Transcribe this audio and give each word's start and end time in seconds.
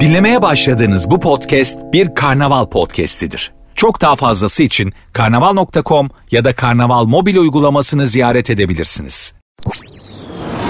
Dinlemeye 0.00 0.42
başladığınız 0.42 1.10
bu 1.10 1.20
podcast 1.20 1.78
bir 1.92 2.14
karnaval 2.14 2.66
podcastidir. 2.66 3.52
Çok 3.74 4.00
daha 4.00 4.16
fazlası 4.16 4.62
için 4.62 4.92
karnaval.com 5.12 6.10
ya 6.30 6.44
da 6.44 6.54
karnaval 6.54 7.04
mobil 7.04 7.36
uygulamasını 7.36 8.06
ziyaret 8.06 8.50
edebilirsiniz. 8.50 9.34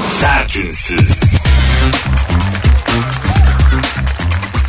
Sertünsüz. 0.00 1.22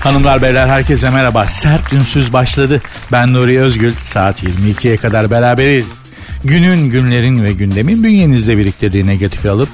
Hanımlar 0.04 0.42
beyler 0.42 0.68
herkese 0.68 1.10
merhaba. 1.10 1.46
Sert 1.46 1.94
Ünsüz 1.94 2.34
başladı. 2.34 2.82
Ben 3.12 3.34
Nuri 3.34 3.60
Özgül. 3.60 3.94
Saat 4.04 4.44
22'ye 4.44 4.98
kadar 4.98 5.30
beraberiz. 5.30 6.05
Günün, 6.46 6.90
günlerin 6.90 7.44
ve 7.44 7.54
gündemin 7.54 8.04
bünyenizde 8.04 8.58
biriktirdiği 8.58 9.08
negatifi 9.08 9.50
alıp 9.50 9.70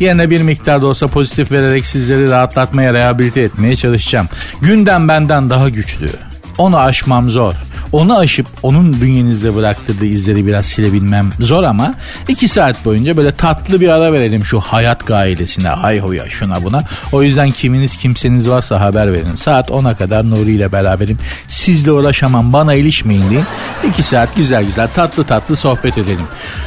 yerine 0.00 0.30
bir 0.30 0.42
miktar 0.42 0.82
da 0.82 0.86
olsa 0.86 1.06
pozitif 1.06 1.52
vererek 1.52 1.86
sizleri 1.86 2.30
rahatlatmaya, 2.30 2.94
rehabilite 2.94 3.40
etmeye 3.40 3.76
çalışacağım. 3.76 4.28
Gündem 4.60 5.08
benden 5.08 5.50
daha 5.50 5.68
güçlü. 5.68 6.10
Onu 6.58 6.78
aşmam 6.78 7.28
zor. 7.28 7.54
Onu 7.94 8.18
aşıp 8.18 8.46
onun 8.62 9.00
bünyenizde 9.00 9.54
bıraktırdığı 9.54 10.06
izleri 10.06 10.46
biraz 10.46 10.66
silebilmem 10.66 11.30
zor 11.40 11.62
ama 11.62 11.94
iki 12.28 12.48
saat 12.48 12.84
boyunca 12.84 13.16
böyle 13.16 13.32
tatlı 13.32 13.80
bir 13.80 13.88
ara 13.88 14.12
verelim 14.12 14.44
şu 14.44 14.60
hayat 14.60 15.06
gailesine. 15.06 15.68
Hay 15.68 15.98
hoya 15.98 16.30
şuna 16.30 16.64
buna. 16.64 16.84
O 17.12 17.22
yüzden 17.22 17.50
kiminiz 17.50 17.96
kimseniz 17.96 18.48
varsa 18.48 18.80
haber 18.80 19.12
verin. 19.12 19.34
Saat 19.34 19.68
10'a 19.70 19.94
kadar 19.94 20.30
Nuri 20.30 20.52
ile 20.52 20.72
beraberim. 20.72 21.18
Sizle 21.48 21.92
uğraşamam 21.92 22.52
bana 22.52 22.74
ilişmeyin 22.74 23.30
deyin. 23.30 23.44
İki 23.88 24.02
saat 24.02 24.36
güzel 24.36 24.64
güzel 24.64 24.88
tatlı 24.88 25.24
tatlı 25.24 25.56
sohbet 25.56 25.98
edelim. 25.98 26.26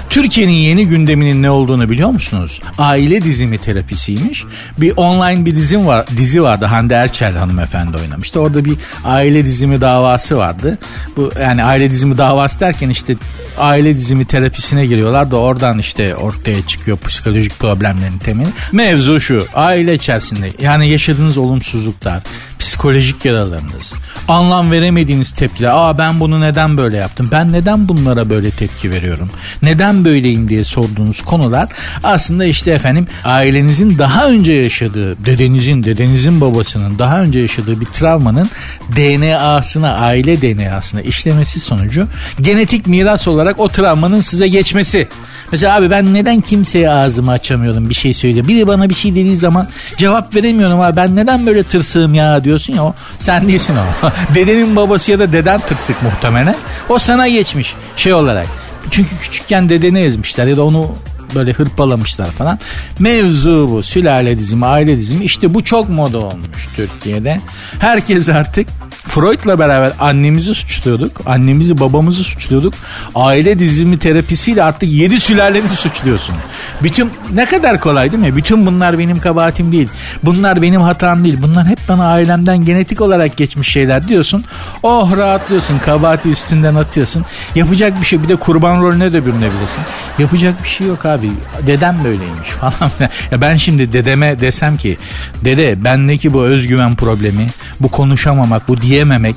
Türkiye'nin 0.10 0.52
yeni 0.52 0.88
gündeminin 0.88 1.42
ne 1.44 1.50
olduğunu 1.50 1.90
biliyor 1.90 2.10
musunuz? 2.10 2.62
Aile 2.78 3.22
dizimi 3.22 3.58
terapisiymiş. 3.58 4.44
Bir 4.78 4.94
online 4.98 5.46
bir 5.46 5.56
dizim 5.56 5.88
var, 5.88 6.06
dizi 6.18 6.44
vardı. 6.44 6.66
Hande 6.66 6.94
Erçel 6.94 7.36
hanımefendi 7.36 7.98
oynamıştı. 7.98 8.40
Orada 8.40 8.66
bir 8.66 8.76
aile 9.06 9.46
dizimi 9.46 9.82
davası 9.82 10.38
vardı. 10.38 10.78
Bu 11.18 11.32
yani 11.42 11.64
aile 11.64 11.92
dizimi 11.92 12.18
davası 12.18 12.60
derken 12.60 12.90
işte 12.90 13.16
aile 13.58 13.94
dizimi 13.94 14.26
terapisine 14.26 14.86
giriyorlar 14.86 15.32
da 15.32 15.38
oradan 15.38 15.80
işte 15.80 16.16
ortaya 16.16 16.68
çıkıyor 16.68 16.98
psikolojik 16.98 17.60
problemlerin 17.60 18.18
temeli. 18.18 18.48
Mevzu 18.72 19.20
şu 19.20 19.46
aile 19.54 19.94
içerisinde 19.94 20.52
yani 20.62 20.88
yaşadığınız 20.88 21.38
olumsuzluklar, 21.38 22.24
psikolojik 22.68 23.26
yaralarınız, 23.26 23.94
anlam 24.28 24.72
veremediğiniz 24.72 25.32
tepkiler. 25.32 25.70
Aa 25.74 25.98
ben 25.98 26.20
bunu 26.20 26.42
neden 26.42 26.78
böyle 26.78 26.98
yaptım? 26.98 27.30
Ben 27.32 27.52
neden 27.52 27.88
bunlara 27.88 28.30
böyle 28.30 28.52
tepki 28.52 28.92
veriyorum? 28.92 29.30
Neden 29.62 30.06
böyleyim 30.06 30.50
diye 30.50 30.64
sorduğunuz 30.64 31.22
konular 31.22 31.70
aslında 32.04 32.46
işte 32.46 32.72
efendim 32.72 33.08
ailenizin 33.24 33.98
daha 33.98 34.28
önce 34.28 34.54
yaşadığı, 34.54 35.26
dedenizin, 35.26 35.84
dedenizin 35.84 36.42
babasının 36.42 37.00
daha 37.00 37.22
önce 37.22 37.40
yaşadığı 37.40 37.82
bir 37.82 37.86
travmanın 37.86 38.50
DNA'sına, 38.96 39.94
aile 39.94 40.42
DNA'sına 40.42 41.02
işlemesi 41.02 41.60
sonucu 41.60 42.08
genetik 42.42 42.88
miras 42.88 43.28
olarak 43.28 43.60
o 43.60 43.70
travmanın 43.70 44.22
size 44.22 44.48
geçmesi. 44.48 45.08
Mesela 45.52 45.76
abi 45.76 45.90
ben 45.90 46.14
neden 46.14 46.42
kimseye 46.42 46.90
ağzımı 46.90 47.32
açamıyorum 47.32 47.90
bir 47.90 47.96
şey 47.96 48.14
söylüyor. 48.14 48.48
Biri 48.48 48.68
bana 48.68 48.90
bir 48.90 48.96
şey 48.96 49.12
dediği 49.12 49.38
zaman 49.38 49.68
cevap 49.98 50.36
veremiyorum 50.36 50.82
abi 50.82 50.96
ben 50.96 51.16
neden 51.16 51.46
böyle 51.46 51.64
tırsığım 51.64 52.14
ya 52.14 52.44
diyorsun 52.44 52.74
ya 52.74 52.84
o 52.84 52.94
sen 53.20 53.48
değilsin 53.48 53.76
o. 53.76 54.10
Dedenin 54.36 54.76
babası 54.76 55.12
ya 55.12 55.20
da 55.20 55.34
deden 55.34 55.60
tırsık 55.60 56.04
muhtemelen. 56.04 56.56
O 56.90 57.00
sana 57.00 57.28
geçmiş 57.28 57.74
şey 57.96 58.14
olarak. 58.14 58.48
Çünkü 58.92 59.18
küçükken 59.18 59.70
dedeni 59.70 60.00
ezmişler 60.00 60.48
ya 60.48 60.58
da 60.58 60.66
onu 60.66 60.96
böyle 61.36 61.54
hırpalamışlar 61.54 62.32
falan. 62.32 62.60
Mevzu 63.00 63.70
bu. 63.72 63.84
Sülale 63.84 64.40
dizimi, 64.40 64.66
aile 64.66 64.98
dizimi. 64.98 65.26
İşte 65.26 65.54
bu 65.54 65.64
çok 65.64 65.90
moda 65.90 66.18
olmuş 66.18 66.68
Türkiye'de. 66.76 67.42
Herkes 67.80 68.30
artık 68.30 68.68
Freud'la 69.08 69.60
beraber 69.60 69.92
annemizi 70.00 70.54
suçluyorduk. 70.54 71.22
Annemizi 71.26 71.80
babamızı 71.80 72.24
suçluyorduk. 72.24 72.74
Aile 73.16 73.60
dizimi 73.60 74.00
terapisiyle 74.00 74.64
artık 74.64 74.92
yedi 74.92 75.20
sülaleni 75.20 75.70
suçluyorsun. 75.70 76.36
Bütün 76.84 77.12
ne 77.34 77.46
kadar 77.46 77.80
kolay 77.80 78.12
değil 78.12 78.24
mi? 78.24 78.36
Bütün 78.36 78.66
bunlar 78.66 79.00
benim 79.00 79.20
kabahatim 79.20 79.72
değil. 79.72 79.90
Bunlar 80.24 80.62
benim 80.62 80.82
hatam 80.82 81.24
değil. 81.24 81.38
Bunlar 81.42 81.68
hep 81.68 81.80
bana 81.90 82.08
ailemden 82.08 82.66
genetik 82.66 83.02
olarak 83.02 83.38
geçmiş 83.38 83.68
şeyler 83.68 84.08
diyorsun. 84.08 84.44
Oh 84.84 85.18
rahatlıyorsun. 85.18 85.80
Kabahati 85.80 86.30
üstünden 86.30 86.76
atıyorsun. 86.76 87.26
Yapacak 87.56 88.02
bir 88.02 88.06
şey. 88.06 88.24
Bir 88.24 88.28
de 88.28 88.36
kurban 88.36 88.82
rolüne 88.82 89.14
de 89.14 89.26
bürünebilirsin. 89.26 89.82
Yapacak 90.20 90.64
bir 90.64 90.70
şey 90.70 90.88
yok 90.88 91.06
abi. 91.06 91.32
Dedem 91.68 91.98
böyleymiş 92.04 92.50
falan. 92.50 92.92
ya 93.32 93.42
ben 93.42 93.58
şimdi 93.58 93.92
dedeme 93.92 94.40
desem 94.40 94.78
ki 94.78 94.98
dede 95.46 95.84
bendeki 95.84 96.34
bu 96.34 96.44
özgüven 96.44 96.96
problemi, 96.96 97.48
bu 97.80 97.88
konuşamamak, 97.88 98.68
bu 98.68 98.82
diyememek, 98.98 99.36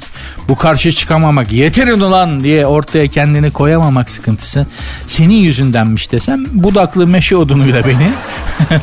bu 0.49 0.57
karşı 0.57 0.93
çıkamamak, 0.93 1.53
yeterin 1.53 2.01
ulan 2.01 2.41
diye 2.41 2.67
ortaya 2.67 3.07
kendini 3.07 3.51
koyamamak 3.51 4.11
sıkıntısı 4.11 4.67
senin 5.09 5.35
yüzündenmiş 5.35 6.13
desem 6.13 6.45
budaklı 6.53 7.07
meşe 7.07 7.37
odunuyla 7.37 7.83
beni 7.87 8.13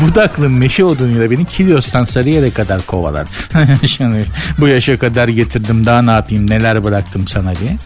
budaklı 0.00 0.50
meşe 0.50 0.84
odunuyla 0.84 1.30
beni 1.30 1.44
Kilyos'tan 1.44 2.04
Sarıyer'e 2.04 2.50
kadar 2.50 2.82
kovalar. 2.86 3.26
Bu 4.58 4.68
yaşa 4.68 4.98
kadar 4.98 5.28
getirdim 5.28 5.86
daha 5.86 6.02
ne 6.02 6.10
yapayım 6.10 6.50
neler 6.50 6.84
bıraktım 6.84 7.28
sana 7.28 7.56
diye. 7.56 7.76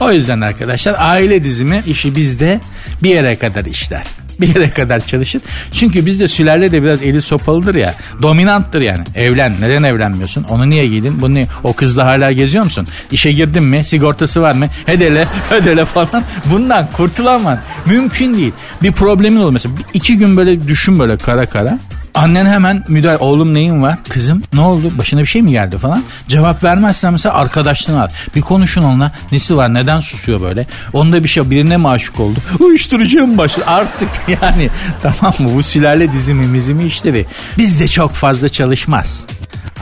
O 0.00 0.12
yüzden 0.12 0.40
arkadaşlar 0.40 0.96
aile 0.98 1.44
dizimi 1.44 1.82
işi 1.86 2.16
bizde 2.16 2.60
bir 3.02 3.10
yere 3.10 3.36
kadar 3.36 3.64
işler 3.64 4.04
bir 4.40 4.54
yere 4.54 4.70
kadar 4.70 5.06
çalışır. 5.06 5.42
Çünkü 5.72 6.06
bizde 6.06 6.28
sülale 6.28 6.72
de 6.72 6.82
biraz 6.82 7.02
eli 7.02 7.22
sopalıdır 7.22 7.74
ya. 7.74 7.94
Dominanttır 8.22 8.82
yani. 8.82 9.04
Evlen. 9.14 9.54
Neden 9.60 9.82
evlenmiyorsun? 9.82 10.42
Onu 10.42 10.70
niye 10.70 10.86
giydin? 10.86 11.20
Bunu 11.20 11.34
niye? 11.34 11.46
O 11.64 11.72
kızla 11.72 12.06
hala 12.06 12.32
geziyor 12.32 12.64
musun? 12.64 12.86
İşe 13.10 13.32
girdin 13.32 13.62
mi? 13.62 13.84
Sigortası 13.84 14.42
var 14.42 14.52
mı? 14.52 14.66
Hedele, 14.86 15.28
ödele 15.50 15.84
falan. 15.84 16.22
Bundan 16.44 16.86
kurtulamam. 16.92 17.58
Mümkün 17.86 18.34
değil. 18.34 18.52
Bir 18.82 18.92
problemin 18.92 19.40
olur 19.40 19.52
mesela. 19.52 19.74
iki 19.94 20.18
gün 20.18 20.36
böyle 20.36 20.68
düşün 20.68 20.98
böyle 20.98 21.16
kara 21.16 21.46
kara. 21.46 21.78
Annen 22.18 22.46
hemen 22.46 22.84
müdahale 22.88 23.18
oğlum 23.18 23.54
neyin 23.54 23.82
var? 23.82 23.98
Kızım 24.08 24.42
ne 24.52 24.60
oldu? 24.60 24.92
Başına 24.98 25.20
bir 25.20 25.26
şey 25.26 25.42
mi 25.42 25.50
geldi? 25.50 25.78
falan. 25.78 26.02
Cevap 26.28 26.64
vermezsen 26.64 27.12
mesela 27.12 27.34
arkadaşlığını 27.34 28.02
al 28.02 28.08
bir 28.36 28.40
konuşun 28.40 28.82
onunla. 28.82 29.12
Nesi 29.32 29.56
var? 29.56 29.74
Neden 29.74 30.00
susuyor 30.00 30.40
böyle? 30.40 30.66
Onda 30.92 31.24
bir 31.24 31.28
şey 31.28 31.50
birine 31.50 31.76
mi 31.76 31.88
aşık 31.88 32.20
oldu 32.20 32.38
uyuşturucuya 32.60 33.26
mı 33.26 33.38
başladı 33.38 33.64
artık 33.66 34.08
yani 34.42 34.70
tamam 35.02 35.34
mı? 35.38 35.50
Bu 35.54 35.62
sülale 35.62 36.12
dizimi 36.12 36.46
mizimi 36.46 36.84
işleri 36.84 37.26
bizde 37.58 37.88
çok 37.88 38.12
fazla 38.12 38.48
çalışmaz. 38.48 39.24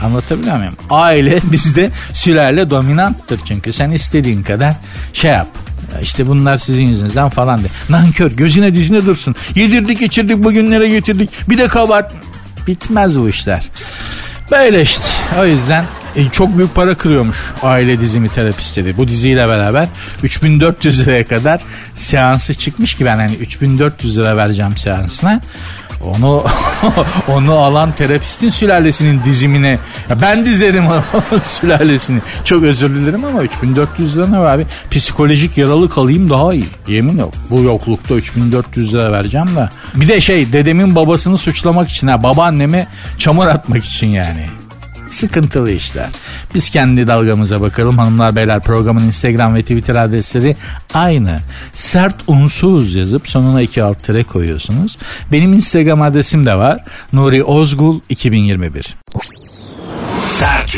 Anlatabiliyor 0.03 0.57
muyum? 0.57 0.73
Aile 0.89 1.39
bizde 1.51 1.89
sülale 2.13 2.69
dominanttır. 2.69 3.39
Çünkü 3.45 3.73
sen 3.73 3.91
istediğin 3.91 4.43
kadar 4.43 4.75
şey 5.13 5.31
yap. 5.31 5.47
İşte 6.01 6.27
bunlar 6.27 6.57
sizin 6.57 6.85
yüzünüzden 6.85 7.29
falan 7.29 7.63
de. 7.63 7.67
Nankör 7.89 8.31
gözüne 8.31 8.75
dizine 8.75 9.05
dursun. 9.05 9.35
Yedirdik 9.55 10.01
içirdik 10.01 10.43
bugünlere 10.43 10.89
getirdik. 10.89 11.29
Bir 11.49 11.57
de 11.57 11.67
kabahat. 11.67 12.26
Bitmez 12.67 13.19
bu 13.19 13.29
işler. 13.29 13.63
Böyle 14.51 14.81
işte. 14.81 15.05
O 15.39 15.45
yüzden 15.45 15.85
e, 16.15 16.29
çok 16.29 16.57
büyük 16.57 16.75
para 16.75 16.95
kırıyormuş 16.95 17.37
aile 17.63 17.99
dizimi 17.99 18.29
terapistleri. 18.29 18.97
Bu 18.97 19.07
diziyle 19.07 19.47
beraber 19.47 19.87
3400 20.23 20.99
liraya 20.99 21.27
kadar 21.27 21.61
seansı 21.95 22.53
çıkmış 22.53 22.93
ki 22.95 23.05
ben 23.05 23.17
hani 23.17 23.35
3400 23.35 24.17
lira 24.17 24.37
vereceğim 24.37 24.77
seansına. 24.77 25.41
Onu 26.05 26.43
onu 27.27 27.53
alan 27.53 27.91
terapistin 27.91 28.49
sülalesinin 28.49 29.23
dizimine 29.23 29.79
ben 30.21 30.45
dizerim 30.45 30.83
sülalesini. 31.43 32.19
Çok 32.45 32.63
özür 32.63 32.95
dilerim 32.95 33.25
ama 33.25 33.43
3400 33.43 34.17
lira 34.17 34.27
ne 34.27 34.37
abi? 34.37 34.65
Psikolojik 34.91 35.57
yaralı 35.57 35.89
kalayım 35.89 36.29
daha 36.29 36.53
iyi. 36.53 36.65
Yemin 36.87 37.17
yok. 37.17 37.33
Bu 37.49 37.61
yoklukta 37.61 38.15
3400 38.15 38.93
lira 38.93 39.11
vereceğim 39.11 39.55
de. 39.55 39.69
Bir 39.95 40.07
de 40.07 40.21
şey 40.21 40.53
dedemin 40.53 40.95
babasını 40.95 41.37
suçlamak 41.37 41.89
için 41.89 42.07
ha 42.07 42.23
babaanneme 42.23 42.87
çamur 43.17 43.47
atmak 43.47 43.85
için 43.85 44.07
yani. 44.07 44.45
Sıkıntılı 45.11 45.71
işler. 45.71 46.09
Biz 46.55 46.69
kendi 46.69 47.07
dalgamıza 47.07 47.61
bakalım 47.61 47.97
hanımlar 47.97 48.35
beyler 48.35 48.59
programın 48.59 49.03
Instagram 49.03 49.55
ve 49.55 49.61
Twitter 49.61 49.95
adresleri 49.95 50.55
aynı. 50.93 51.39
Sert 51.73 52.15
unsuz 52.27 52.95
yazıp 52.95 53.29
sonuna 53.29 53.61
iki 53.61 53.83
alt 53.83 54.03
tere 54.03 54.23
koyuyorsunuz. 54.23 54.97
Benim 55.31 55.53
Instagram 55.53 56.01
adresim 56.01 56.45
de 56.45 56.55
var. 56.55 56.83
Nuri 57.13 57.43
Ozgul 57.43 57.99
2021. 58.09 58.95
Sert 60.19 60.75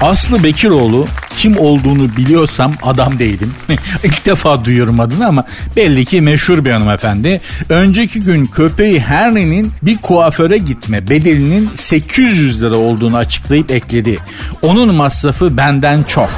Aslı 0.00 0.42
Bekiroğlu 0.42 1.06
kim 1.38 1.58
olduğunu 1.58 2.16
biliyorsam 2.16 2.72
adam 2.82 3.18
değilim. 3.18 3.54
İlk 4.04 4.26
defa 4.26 4.64
duyuyorum 4.64 5.00
adını 5.00 5.26
ama 5.26 5.44
belli 5.76 6.04
ki 6.04 6.20
meşhur 6.20 6.64
bir 6.64 6.70
hanımefendi. 6.70 7.40
Önceki 7.68 8.20
gün 8.20 8.46
köpeği 8.46 9.00
Henry'nin 9.00 9.72
bir 9.82 9.96
kuaföre 9.96 10.58
gitme 10.58 11.08
bedelinin 11.08 11.70
800 11.74 12.62
lira 12.62 12.76
olduğunu 12.76 13.16
açıklayıp 13.16 13.70
ekledi. 13.70 14.18
Onun 14.62 14.94
masrafı 14.94 15.56
benden 15.56 16.02
çok. 16.02 16.30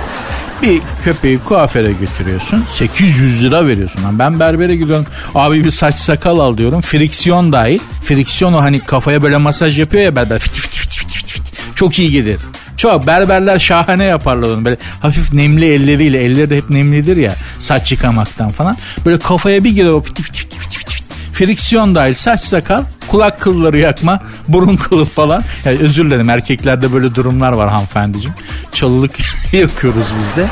Bir 0.62 0.80
köpeği 1.04 1.38
kuaföre 1.38 1.92
götürüyorsun. 1.92 2.64
800 2.78 3.42
lira 3.42 3.66
veriyorsun. 3.66 4.00
Ben 4.12 4.40
berbere 4.40 4.76
gidiyorum. 4.76 5.06
Abi 5.34 5.64
bir 5.64 5.70
saç 5.70 5.94
sakal 5.94 6.38
al 6.38 6.56
diyorum. 6.56 6.80
Friksiyon 6.80 7.52
dahil. 7.52 7.80
Friksiyon 8.04 8.52
o 8.52 8.62
hani 8.62 8.80
kafaya 8.80 9.22
böyle 9.22 9.36
masaj 9.36 9.78
yapıyor 9.78 10.04
ya 10.04 10.16
berber. 10.16 10.38
Fit 10.38 10.52
fit 10.52 10.74
fit 10.74 11.12
fit 11.12 11.32
fit. 11.32 11.42
Çok 11.74 11.98
iyi 11.98 12.10
gelir. 12.10 12.36
Çok 12.80 13.06
berberler 13.06 13.58
şahane 13.58 14.04
yaparlar 14.04 14.48
onu. 14.48 14.64
Böyle 14.64 14.76
hafif 15.02 15.32
nemli 15.32 15.72
elleriyle. 15.72 16.24
Elleri 16.24 16.50
de 16.50 16.56
hep 16.56 16.70
nemlidir 16.70 17.16
ya. 17.16 17.34
Saç 17.58 17.92
yıkamaktan 17.92 18.48
falan. 18.48 18.76
Böyle 19.06 19.18
kafaya 19.18 19.64
bir 19.64 20.02
fit 20.02 20.20
fit 20.22 20.36
fit. 20.36 21.04
Friksiyon 21.32 21.94
dahil 21.94 22.14
saç 22.14 22.40
sakal, 22.40 22.84
kulak 23.08 23.40
kılları 23.40 23.78
yakma, 23.78 24.20
burun 24.48 24.76
kılı 24.76 25.04
falan. 25.04 25.42
Yani 25.64 25.78
özür 25.78 26.04
dilerim 26.04 26.30
erkeklerde 26.30 26.92
böyle 26.92 27.14
durumlar 27.14 27.52
var 27.52 27.68
hanımefendiciğim. 27.70 28.34
Çalılık 28.72 29.12
yakıyoruz 29.52 30.06
biz 30.18 30.36
de. 30.36 30.48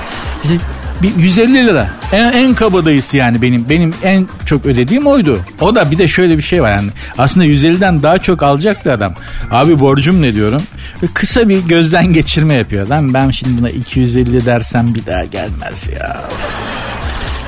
Bir 1.03 1.17
150 1.17 1.67
lira. 1.67 1.91
En, 2.13 2.33
en 2.33 2.55
kabadayısı 2.55 3.17
yani 3.17 3.43
benim 3.43 3.69
benim 3.69 3.95
en 4.03 4.27
çok 4.47 4.67
ödediğim 4.67 5.07
oydu. 5.07 5.39
O 5.61 5.75
da 5.75 5.91
bir 5.91 5.99
de 5.99 6.09
şöyle 6.09 6.37
bir 6.37 6.43
şey 6.43 6.63
var 6.63 6.77
yani. 6.77 6.91
Aslında 7.19 7.47
150'den 7.47 8.03
daha 8.03 8.19
çok 8.19 8.43
alacaktı 8.43 8.93
adam. 8.93 9.13
Abi 9.51 9.81
borcum 9.81 10.23
ne 10.23 10.35
diyorum? 10.35 10.63
Ve 11.03 11.07
kısa 11.15 11.49
bir 11.49 11.59
gözden 11.59 12.07
geçirme 12.13 12.55
yapıyor. 12.55 12.87
Lan 12.87 13.15
ben 13.15 13.31
şimdi 13.31 13.61
buna 13.61 13.71
250 13.71 14.47
dersem 14.47 14.95
bir 14.95 15.07
daha 15.07 15.25
gelmez 15.25 15.89
ya. 15.95 16.21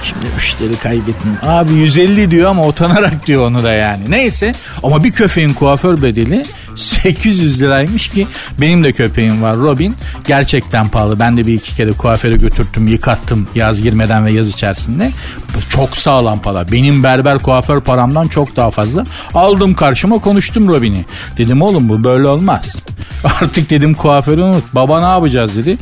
Şimdi 0.04 0.34
müşteri 0.36 0.76
kaybettim. 0.76 1.36
Abi 1.42 1.72
150 1.72 2.30
diyor 2.30 2.50
ama 2.50 2.66
utanarak 2.66 3.26
diyor 3.26 3.46
onu 3.46 3.62
da 3.62 3.72
yani. 3.72 4.02
Neyse 4.08 4.54
ama 4.82 5.04
bir 5.04 5.10
köpeğin 5.10 5.52
kuaför 5.52 6.02
bedeli 6.02 6.42
800 6.80 7.62
liraymış 7.62 8.08
ki 8.08 8.26
benim 8.60 8.84
de 8.84 8.92
köpeğim 8.92 9.42
var 9.42 9.56
Robin. 9.56 9.96
Gerçekten 10.26 10.88
pahalı. 10.88 11.18
Ben 11.18 11.36
de 11.36 11.46
bir 11.46 11.54
iki 11.54 11.76
kere 11.76 11.92
kuaföre 11.92 12.36
götürttüm, 12.36 12.86
yıkattım 12.86 13.48
yaz 13.54 13.80
girmeden 13.80 14.26
ve 14.26 14.32
yaz 14.32 14.48
içerisinde. 14.48 15.10
Çok 15.68 15.96
sağlam 15.96 16.38
para. 16.38 16.72
Benim 16.72 17.02
berber 17.02 17.38
kuaför 17.38 17.80
paramdan 17.80 18.28
çok 18.28 18.56
daha 18.56 18.70
fazla. 18.70 19.04
Aldım 19.34 19.74
karşıma 19.74 20.18
konuştum 20.18 20.68
Robin'i. 20.68 21.04
Dedim 21.38 21.62
oğlum 21.62 21.88
bu 21.88 22.04
böyle 22.04 22.28
olmaz. 22.28 22.76
Artık 23.24 23.70
dedim 23.70 23.94
kuaförü 23.94 24.42
unut. 24.42 24.64
Baba 24.72 25.00
ne 25.00 25.06
yapacağız 25.06 25.56
dedi. 25.56 25.78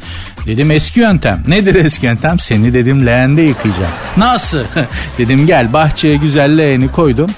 Dedim 0.47 0.71
eski 0.71 1.01
yöntem. 1.01 1.43
Nedir 1.49 1.75
eski 1.75 2.07
yöntem? 2.07 2.39
Seni 2.39 2.75
dedim 2.75 3.07
leğende 3.07 3.43
yıkayacağım. 3.43 3.93
Nasıl? 4.17 4.65
dedim 5.19 5.47
gel 5.47 5.73
bahçeye 5.73 6.17
güzel 6.17 6.59
leğeni 6.59 6.89
koydum. 6.91 7.31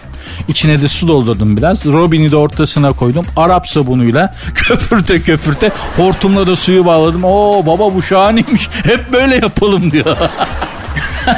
İçine 0.48 0.82
de 0.82 0.88
su 0.88 1.08
doldurdum 1.08 1.56
biraz. 1.56 1.87
Robin'i 1.87 2.31
de 2.31 2.37
ortasına 2.37 2.92
koydum. 2.92 3.26
Arap 3.37 3.69
sabunuyla 3.69 4.34
köpürte 4.54 5.22
köpürte 5.22 5.72
hortumla 5.96 6.46
da 6.46 6.56
suyu 6.56 6.87
bağladım. 6.87 7.25
Oo 7.25 7.66
baba 7.66 7.94
bu 7.94 8.02
şahaneymiş. 8.02 8.69
Hep 8.84 9.12
böyle 9.12 9.34
yapalım 9.34 9.90
diyor. 9.90 10.16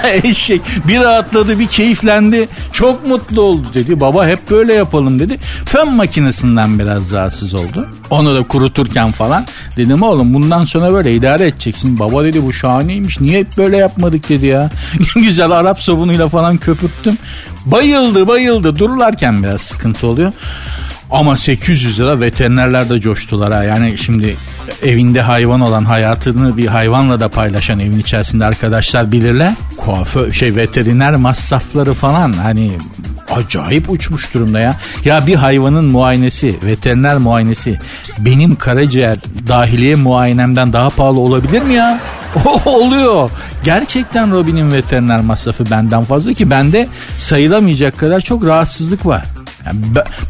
Eşek. 0.25 0.61
Bir 0.89 1.00
rahatladı 1.00 1.59
bir 1.59 1.67
keyiflendi. 1.67 2.49
Çok 2.73 3.06
mutlu 3.06 3.43
oldu 3.43 3.67
dedi. 3.75 4.00
Baba 4.00 4.27
hep 4.27 4.50
böyle 4.50 4.75
yapalım 4.75 5.19
dedi. 5.19 5.39
Fön 5.65 5.94
makinesinden 5.94 6.79
biraz 6.79 7.12
rahatsız 7.12 7.55
oldu. 7.55 7.89
Onu 8.11 8.35
da 8.35 8.43
kuruturken 8.43 9.12
falan 9.12 9.47
dedim 9.77 10.03
oğlum 10.03 10.35
bundan 10.35 10.65
sonra 10.65 10.93
böyle 10.93 11.15
idare 11.15 11.47
edeceksin. 11.47 11.99
Baba 11.99 12.25
dedi 12.25 12.44
bu 12.44 12.53
şahaneymiş. 12.53 13.21
Niye 13.21 13.41
hep 13.41 13.56
böyle 13.56 13.77
yapmadık? 13.77 14.23
dedi 14.29 14.47
ya. 14.47 14.71
Güzel 15.15 15.50
Arap 15.50 15.81
sabunuyla 15.81 16.29
falan 16.29 16.56
köpürttüm. 16.56 17.19
Bayıldı 17.67 18.29
bayıldı. 18.29 18.79
Dururlarken 18.79 19.43
biraz 19.43 19.61
sıkıntı 19.61 20.06
oluyor 20.06 20.33
ama 21.12 21.37
800 21.37 22.00
lira 22.00 22.20
veterinerler 22.20 22.91
de 22.91 23.00
coştular 23.00 23.53
ha. 23.53 23.64
Yani 23.64 23.99
şimdi 23.99 24.37
evinde 24.82 25.20
hayvan 25.20 25.61
olan 25.61 25.85
hayatını 25.85 26.56
bir 26.56 26.67
hayvanla 26.67 27.20
da 27.20 27.29
paylaşan 27.29 27.81
evin 27.81 27.99
içerisinde 27.99 28.44
arkadaşlar 28.44 29.12
bilirler. 29.12 29.55
Kuaför 29.76 30.32
şey 30.32 30.56
veteriner 30.56 31.17
masrafları 31.17 31.94
falan 31.94 32.32
hani 32.32 32.73
acayip 33.32 33.91
uçmuş 33.91 34.35
durumda 34.35 34.61
ya. 34.61 34.76
Ya 35.05 35.26
bir 35.26 35.35
hayvanın 35.35 35.85
muayenesi, 35.85 36.56
veteriner 36.62 37.17
muayenesi 37.17 37.79
benim 38.19 38.56
karaciğer 38.56 39.17
dahiliye 39.49 39.94
muayenemden 39.94 40.73
daha 40.73 40.91
pahalı 40.91 41.20
olabilir 41.20 41.62
mi 41.62 41.75
ya? 41.75 42.00
oluyor. 42.64 43.31
Gerçekten 43.64 44.32
Robin'in 44.32 44.73
veteriner 44.73 45.20
masrafı 45.20 45.70
benden 45.70 46.05
fazla 46.05 46.32
ki 46.32 46.50
bende 46.50 46.88
sayılamayacak 47.19 47.99
kadar 47.99 48.20
çok 48.20 48.47
rahatsızlık 48.47 49.06
var. 49.06 49.25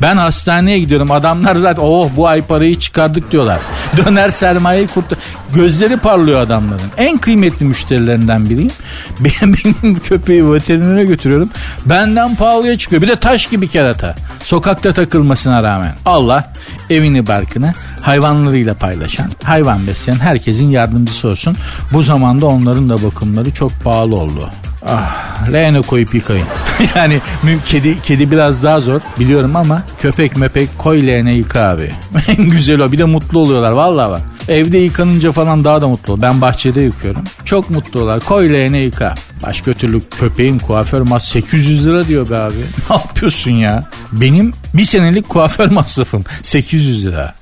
Ben 0.02 0.16
hastaneye 0.16 0.78
gidiyorum 0.78 1.10
adamlar 1.10 1.56
zaten 1.56 1.82
oh 1.82 2.08
bu 2.16 2.28
ay 2.28 2.42
parayı 2.42 2.78
çıkardık 2.78 3.32
diyorlar. 3.32 3.60
Döner 3.96 4.30
sermayeyi 4.30 4.86
kurtar. 4.86 5.18
Gözleri 5.54 5.96
parlıyor 5.96 6.40
adamların. 6.40 6.90
En 6.96 7.18
kıymetli 7.18 7.66
müşterilerinden 7.66 8.50
biriyim. 8.50 8.70
Benim, 9.20 9.54
benim 9.64 9.98
köpeği 9.98 10.52
veterinere 10.52 11.04
götürüyorum. 11.04 11.50
Benden 11.86 12.36
pahalıya 12.36 12.78
çıkıyor. 12.78 13.02
Bir 13.02 13.08
de 13.08 13.16
taş 13.16 13.46
gibi 13.46 13.68
kerata. 13.68 14.14
Sokakta 14.44 14.92
takılmasına 14.92 15.62
rağmen. 15.62 15.94
Allah 16.06 16.52
evini 16.90 17.26
barkını 17.26 17.74
hayvanlarıyla 18.02 18.74
paylaşan, 18.74 19.30
hayvan 19.42 19.86
besleyen 19.86 20.18
herkesin 20.18 20.70
yardımcısı 20.70 21.28
olsun. 21.28 21.56
Bu 21.92 22.02
zamanda 22.02 22.46
onların 22.46 22.88
da 22.88 23.02
bakımları 23.02 23.54
çok 23.54 23.72
pahalı 23.84 24.16
oldu. 24.16 24.50
Ah, 24.86 25.52
leğene 25.52 25.82
koyup 25.82 26.14
yıkayın. 26.14 26.46
yani 26.96 27.20
kedi 27.66 28.02
kedi 28.02 28.30
biraz 28.30 28.62
daha 28.62 28.80
zor 28.80 29.00
biliyorum 29.20 29.56
ama 29.56 29.82
köpek 30.00 30.36
mepek 30.36 30.78
koy 30.78 31.06
leğene 31.06 31.34
yıka 31.34 31.60
abi. 31.60 31.92
en 32.28 32.50
güzel 32.50 32.80
o 32.80 32.92
bir 32.92 32.98
de 32.98 33.04
mutlu 33.04 33.38
oluyorlar 33.38 33.72
vallahi 33.72 34.10
bak. 34.10 34.20
Evde 34.48 34.78
yıkanınca 34.78 35.32
falan 35.32 35.64
daha 35.64 35.82
da 35.82 35.88
mutlu. 35.88 36.22
Ben 36.22 36.40
bahçede 36.40 36.80
yıkıyorum. 36.80 37.24
Çok 37.44 37.70
mutlu 37.70 38.00
oluyorlar. 38.00 38.24
Koy 38.24 38.52
leğene 38.52 38.78
yıka. 38.78 39.14
Başka 39.42 39.72
türlü 39.74 40.00
köpeğin 40.20 40.58
kuaför 40.58 41.00
mas 41.00 41.24
800 41.28 41.86
lira 41.86 42.06
diyor 42.06 42.30
be 42.30 42.36
abi. 42.36 42.54
Ne 42.90 42.96
yapıyorsun 42.96 43.50
ya? 43.50 43.84
Benim 44.12 44.52
bir 44.74 44.84
senelik 44.84 45.28
kuaför 45.28 45.68
masrafım 45.68 46.24
800 46.42 47.06
lira. 47.06 47.34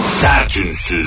Sertünsüz. 0.00 1.06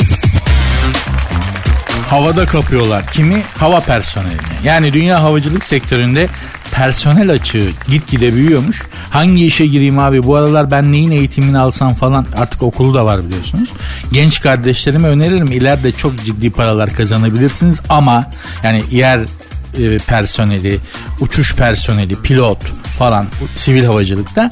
Havada 2.10 2.46
kapıyorlar. 2.46 3.08
Kimi? 3.08 3.44
Hava 3.58 3.80
personelini. 3.80 4.38
Yani 4.64 4.94
dünya 4.94 5.24
havacılık 5.24 5.64
sektöründe 5.64 6.28
personel 6.72 7.32
açığı 7.32 7.70
gitgide 7.90 8.34
büyüyormuş. 8.34 8.84
Hangi 9.10 9.46
işe 9.46 9.66
gireyim 9.66 10.00
abi 10.00 10.24
bu 10.24 10.36
aralar 10.36 10.72
ben 10.72 10.92
neyin 10.92 11.12
eğitimini 11.12 11.58
alsam 11.58 11.94
falan 11.94 12.26
artık 12.38 12.64
okulu 12.64 12.94
da 12.94 13.06
var 13.06 13.28
biliyorsunuz. 13.28 13.70
Genç 14.12 14.42
kardeşlerime 14.42 15.08
öneririm 15.08 15.52
ileride 15.52 15.92
çok 15.92 16.26
ciddi 16.26 16.50
paralar 16.50 16.94
kazanabilirsiniz 16.94 17.80
ama 17.90 18.26
yani 18.64 18.84
yer 18.92 19.20
e, 19.80 19.98
personeli, 19.98 20.80
uçuş 21.20 21.56
personeli, 21.56 22.22
pilot 22.22 22.60
falan 23.00 23.26
sivil 23.56 23.86
havacılıkta 23.86 24.50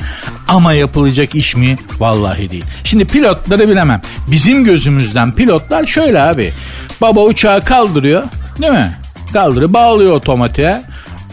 ama 0.48 0.74
yapılacak 0.74 1.36
iş 1.36 1.56
mi? 1.56 1.78
Vallahi 2.00 2.52
değil. 2.52 2.64
Şimdi 2.84 3.06
pilotları 3.06 3.70
bilemem. 3.70 4.02
Bizim 4.32 4.64
gözümüzden 4.64 5.32
pilotlar 5.32 5.86
şöyle 5.86 6.22
abi. 6.22 6.54
Baba 7.02 7.24
uçağı 7.24 7.64
kaldırıyor 7.64 8.24
değil 8.62 8.74
mi? 8.74 8.98
Kaldırıyor 9.34 9.74
bağlıyor 9.74 10.12
otomatiğe. 10.12 10.82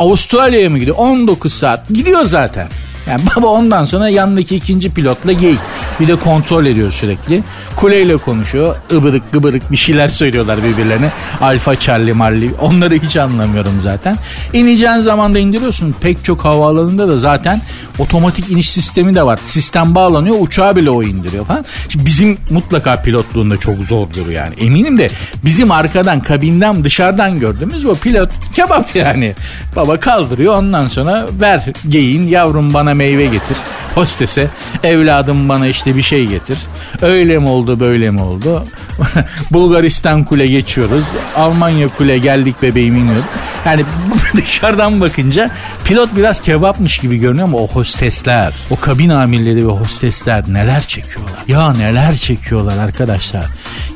Avustralya'ya 0.00 0.70
mı 0.70 0.78
gidiyor? 0.78 0.96
19 0.96 1.52
saat. 1.52 1.88
Gidiyor 1.88 2.24
zaten. 2.24 2.68
Yani 3.06 3.20
baba 3.36 3.46
ondan 3.46 3.84
sonra 3.84 4.08
yanındaki 4.08 4.56
ikinci 4.56 4.94
pilotla 4.94 5.32
geyik. 5.32 5.58
Bir 6.00 6.08
de 6.08 6.16
kontrol 6.16 6.66
ediyor 6.66 6.92
sürekli. 6.92 7.42
Kuleyle 7.76 8.16
konuşuyor. 8.16 8.76
Ibırık 8.92 9.32
gıbırık 9.32 9.72
bir 9.72 9.76
şeyler 9.76 10.08
söylüyorlar 10.08 10.58
birbirlerine. 10.64 11.10
Alfa 11.40 11.76
Charlie 11.76 12.12
Marley. 12.12 12.50
Onları 12.60 12.94
hiç 12.94 13.16
anlamıyorum 13.16 13.80
zaten. 13.80 14.16
İneceğin 14.52 14.98
zaman 14.98 15.34
da 15.34 15.38
indiriyorsun. 15.38 15.94
Pek 16.00 16.24
çok 16.24 16.44
havaalanında 16.44 17.08
da 17.08 17.18
zaten 17.18 17.60
otomatik 17.98 18.50
iniş 18.50 18.70
sistemi 18.70 19.14
de 19.14 19.22
var. 19.22 19.38
Sistem 19.44 19.94
bağlanıyor. 19.94 20.36
Uçağı 20.40 20.76
bile 20.76 20.90
o 20.90 21.02
indiriyor 21.02 21.46
falan. 21.46 21.64
Şimdi 21.88 22.06
bizim 22.06 22.38
mutlaka 22.50 23.02
pilotluğunda 23.02 23.56
çok 23.56 23.78
zordur 23.78 24.28
yani. 24.28 24.54
Eminim 24.60 24.98
de 24.98 25.08
bizim 25.44 25.70
arkadan 25.70 26.20
kabinden 26.20 26.84
dışarıdan 26.84 27.40
gördüğümüz 27.40 27.84
o 27.84 27.94
pilot 27.94 28.30
kebap 28.54 28.96
yani. 28.96 29.34
Baba 29.76 30.00
kaldırıyor 30.00 30.56
ondan 30.56 30.88
sonra 30.88 31.26
ver 31.40 31.64
geyin 31.88 32.22
yavrum 32.22 32.74
bana 32.74 32.91
meyve 32.94 33.24
getir. 33.24 33.56
Hostese 33.94 34.48
evladım 34.82 35.48
bana 35.48 35.66
işte 35.66 35.96
bir 35.96 36.02
şey 36.02 36.26
getir. 36.26 36.58
Öyle 37.02 37.38
mi 37.38 37.48
oldu 37.48 37.80
böyle 37.80 38.10
mi 38.10 38.20
oldu? 38.20 38.64
Bulgaristan 39.50 40.24
kule 40.24 40.46
geçiyoruz. 40.46 41.04
Almanya 41.36 41.88
kule 41.88 42.18
geldik 42.18 42.62
bebeğim 42.62 42.96
iniyoruz. 42.96 43.24
Yani 43.66 43.84
dışarıdan 44.36 45.00
bakınca 45.00 45.50
pilot 45.84 46.16
biraz 46.16 46.42
kebapmış 46.42 46.98
gibi 46.98 47.16
görünüyor 47.18 47.48
ama 47.48 47.58
o 47.58 47.68
hostesler, 47.68 48.52
o 48.70 48.76
kabin 48.76 49.08
amirleri 49.08 49.68
ve 49.68 49.72
hostesler 49.72 50.44
neler 50.48 50.86
çekiyorlar. 50.86 51.38
Ya 51.48 51.72
neler 51.72 52.16
çekiyorlar 52.16 52.78
arkadaşlar. 52.78 53.44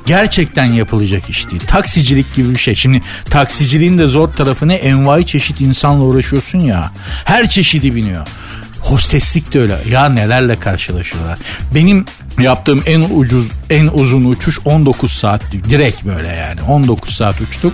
Gerçekten 0.07 0.65
yapılacak 0.65 1.31
iş 1.31 1.50
değil. 1.50 1.62
Taksicilik 1.67 2.35
gibi 2.35 2.50
bir 2.50 2.59
şey. 2.59 2.75
Şimdi 2.75 3.00
taksiciliğin 3.31 3.99
de 3.99 4.07
zor 4.07 4.29
tarafı 4.29 4.69
ne? 4.69 4.75
Envai 4.75 5.26
çeşit 5.26 5.61
insanla 5.61 6.05
uğraşıyorsun 6.05 6.59
ya. 6.59 6.91
Her 7.25 7.49
çeşidi 7.50 7.95
biniyor. 7.95 8.26
Hosteslik 8.87 9.55
de 9.55 9.61
öyle. 9.61 9.78
Ya 9.90 10.09
nelerle 10.09 10.57
karşılaşıyorlar. 10.57 11.38
Benim 11.75 12.05
Yaptığım 12.38 12.83
en 12.87 13.00
ucuz, 13.00 13.47
en 13.71 13.87
uzun 13.87 14.25
uçuş 14.25 14.59
19 14.64 15.12
saat. 15.12 15.43
Direkt 15.52 16.05
böyle 16.05 16.28
yani 16.28 16.62
19 16.62 17.14
saat 17.14 17.40
uçtuk. 17.40 17.73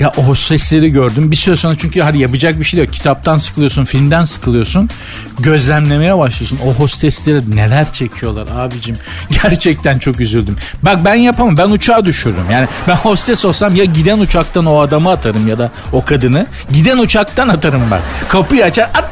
Ya 0.00 0.12
o 0.28 0.34
sesleri 0.34 0.90
gördüm. 0.90 1.30
Bir 1.30 1.36
süre 1.36 1.56
sonra 1.56 1.74
çünkü 1.78 2.00
hadi 2.00 2.18
yapacak 2.18 2.60
bir 2.60 2.64
şey 2.64 2.80
yok. 2.80 2.92
Kitaptan 2.92 3.38
sıkılıyorsun, 3.38 3.84
filmden 3.84 4.24
sıkılıyorsun. 4.24 4.90
Gözlemlemeye 5.38 6.18
başlıyorsun. 6.18 6.58
O 6.66 6.74
hostesleri 6.74 7.56
neler 7.56 7.92
çekiyorlar 7.92 8.46
abicim. 8.56 8.96
Gerçekten 9.42 9.98
çok 9.98 10.20
üzüldüm. 10.20 10.56
Bak 10.82 11.04
ben 11.04 11.14
yapamam. 11.14 11.56
Ben 11.56 11.70
uçağa 11.70 12.04
düşürürüm. 12.04 12.50
Yani 12.50 12.68
ben 12.88 12.96
hostes 12.96 13.44
olsam 13.44 13.76
ya 13.76 13.84
giden 13.84 14.18
uçaktan 14.18 14.66
o 14.66 14.78
adamı 14.78 15.10
atarım 15.10 15.48
ya 15.48 15.58
da 15.58 15.70
o 15.92 16.04
kadını. 16.04 16.46
Giden 16.72 16.98
uçaktan 16.98 17.48
atarım 17.48 17.90
bak. 17.90 18.02
Kapıyı 18.28 18.64
açar 18.64 18.90
at 18.94 19.06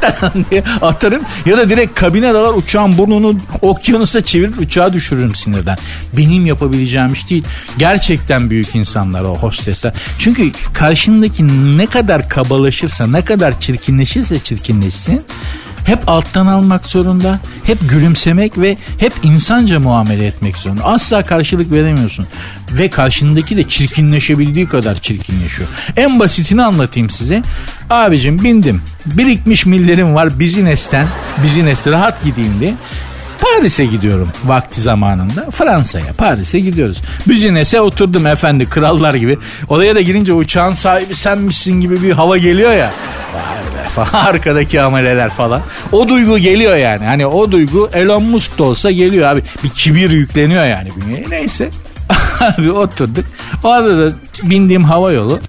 diye 0.50 0.64
atarım. 0.82 1.22
Ya 1.46 1.56
da 1.56 1.68
direkt 1.68 2.00
kabine 2.00 2.34
dalar 2.34 2.54
uçağın 2.54 2.98
burnunu 2.98 3.38
okyanusa 3.62 4.20
çevirir 4.20 4.56
uçağı 4.56 4.92
düşürürüm 4.92 5.34
sinirden. 5.34 5.78
Benim 6.16 6.46
yapabileceğim 6.46 7.12
iş 7.12 7.30
değil. 7.30 7.44
Gerçekten 7.78 8.50
büyük 8.50 8.74
insanlar 8.74 9.22
o 9.22 9.36
hostesler. 9.36 9.92
Çünkü 10.18 10.52
karşındaki 10.74 11.46
ne 11.78 11.86
kadar 11.86 12.28
kabalaşırsa, 12.28 13.06
ne 13.06 13.24
kadar 13.24 13.60
çirkinleşirse 13.60 14.38
çirkinleşsin 14.38 15.22
hep 15.84 16.08
alttan 16.08 16.46
almak 16.46 16.86
zorunda, 16.86 17.40
hep 17.64 17.78
gülümsemek 17.88 18.58
ve 18.58 18.76
hep 18.98 19.12
insanca 19.22 19.80
muamele 19.80 20.26
etmek 20.26 20.56
zorunda. 20.56 20.84
Asla 20.84 21.22
karşılık 21.22 21.72
veremiyorsun. 21.72 22.26
Ve 22.72 22.88
karşındaki 22.88 23.56
de 23.56 23.68
çirkinleşebildiği 23.68 24.68
kadar 24.68 24.94
çirkinleşiyor. 24.94 25.68
En 25.96 26.20
basitini 26.20 26.62
anlatayım 26.62 27.10
size. 27.10 27.42
Abicim 27.90 28.44
bindim. 28.44 28.82
Birikmiş 29.06 29.66
millerim 29.66 30.14
var 30.14 30.38
bizinesten. 30.38 31.06
Bizineste 31.44 31.90
rahat 31.90 32.24
gideyim 32.24 32.60
diye. 32.60 32.74
Paris'e 33.44 33.84
gidiyorum 33.84 34.28
vakti 34.44 34.80
zamanında. 34.80 35.50
Fransa'ya, 35.50 36.12
Paris'e 36.18 36.60
gidiyoruz. 36.60 37.02
Büzines'e 37.28 37.80
oturdum 37.80 38.26
efendi 38.26 38.68
krallar 38.68 39.14
gibi. 39.14 39.38
Odaya 39.68 39.94
da 39.94 40.00
girince 40.00 40.32
uçağın 40.32 40.74
sahibi 40.74 41.14
senmişsin 41.14 41.80
gibi 41.80 42.02
bir 42.02 42.12
hava 42.12 42.38
geliyor 42.38 42.72
ya. 42.72 42.92
Vay 43.34 43.84
be 43.84 43.88
falan 43.88 44.24
arkadaki 44.26 44.82
ameleler 44.82 45.30
falan. 45.30 45.62
O 45.92 46.08
duygu 46.08 46.38
geliyor 46.38 46.76
yani. 46.76 47.04
Hani 47.04 47.26
o 47.26 47.50
duygu 47.50 47.90
Elon 47.92 48.22
Musk 48.22 48.58
da 48.58 48.64
olsa 48.64 48.90
geliyor 48.90 49.30
abi. 49.30 49.42
Bir 49.64 49.68
kibir 49.68 50.10
yükleniyor 50.10 50.64
yani 50.64 50.90
bünyeye. 50.96 51.24
Neyse. 51.28 51.68
abi 52.40 52.72
oturduk. 52.72 53.24
O 53.64 53.68
arada 53.68 53.98
da 53.98 54.16
bindiğim 54.42 54.84
hava 54.84 55.12
yolu 55.12 55.40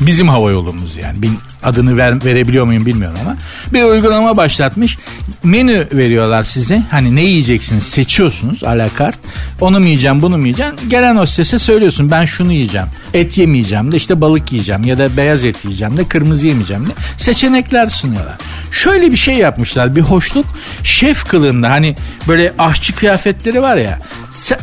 bizim 0.00 0.28
hava 0.28 0.50
yolumuz 0.50 0.96
yani. 0.96 1.22
Bin, 1.22 1.38
adını 1.62 1.96
ver, 1.98 2.24
verebiliyor 2.24 2.64
muyum 2.64 2.86
bilmiyorum 2.86 3.18
ama 3.22 3.36
bir 3.72 3.82
uygulama 3.82 4.36
başlatmış. 4.36 4.98
Menü 5.44 5.88
veriyorlar 5.92 6.44
size. 6.44 6.82
Hani 6.90 7.16
ne 7.16 7.22
yiyeceksiniz 7.22 7.84
seçiyorsunuz 7.84 8.64
alakart. 8.64 9.18
Onu 9.60 9.80
mu 9.80 9.86
yiyeceğim 9.86 10.22
bunu 10.22 10.38
mu 10.38 10.42
yiyeceğim. 10.42 10.74
Gelen 10.88 11.16
hostese 11.16 11.58
söylüyorsun 11.58 12.10
ben 12.10 12.24
şunu 12.24 12.52
yiyeceğim. 12.52 12.86
Et 13.14 13.38
yemeyeceğim 13.38 13.92
de 13.92 13.96
işte 13.96 14.20
balık 14.20 14.52
yiyeceğim 14.52 14.84
ya 14.84 14.98
da 14.98 15.16
beyaz 15.16 15.44
et 15.44 15.64
yiyeceğim 15.64 15.96
de 15.96 16.04
kırmızı 16.04 16.46
yemeyeceğim 16.46 16.86
de. 16.86 16.90
Seçenekler 17.16 17.88
sunuyorlar. 17.88 18.34
Şöyle 18.72 19.12
bir 19.12 19.16
şey 19.16 19.34
yapmışlar 19.34 19.96
bir 19.96 20.00
hoşluk. 20.00 20.46
Şef 20.84 21.24
kılığında 21.24 21.70
hani 21.70 21.94
böyle 22.28 22.52
aşçı 22.58 22.94
kıyafetleri 22.94 23.62
var 23.62 23.76
ya 23.76 23.98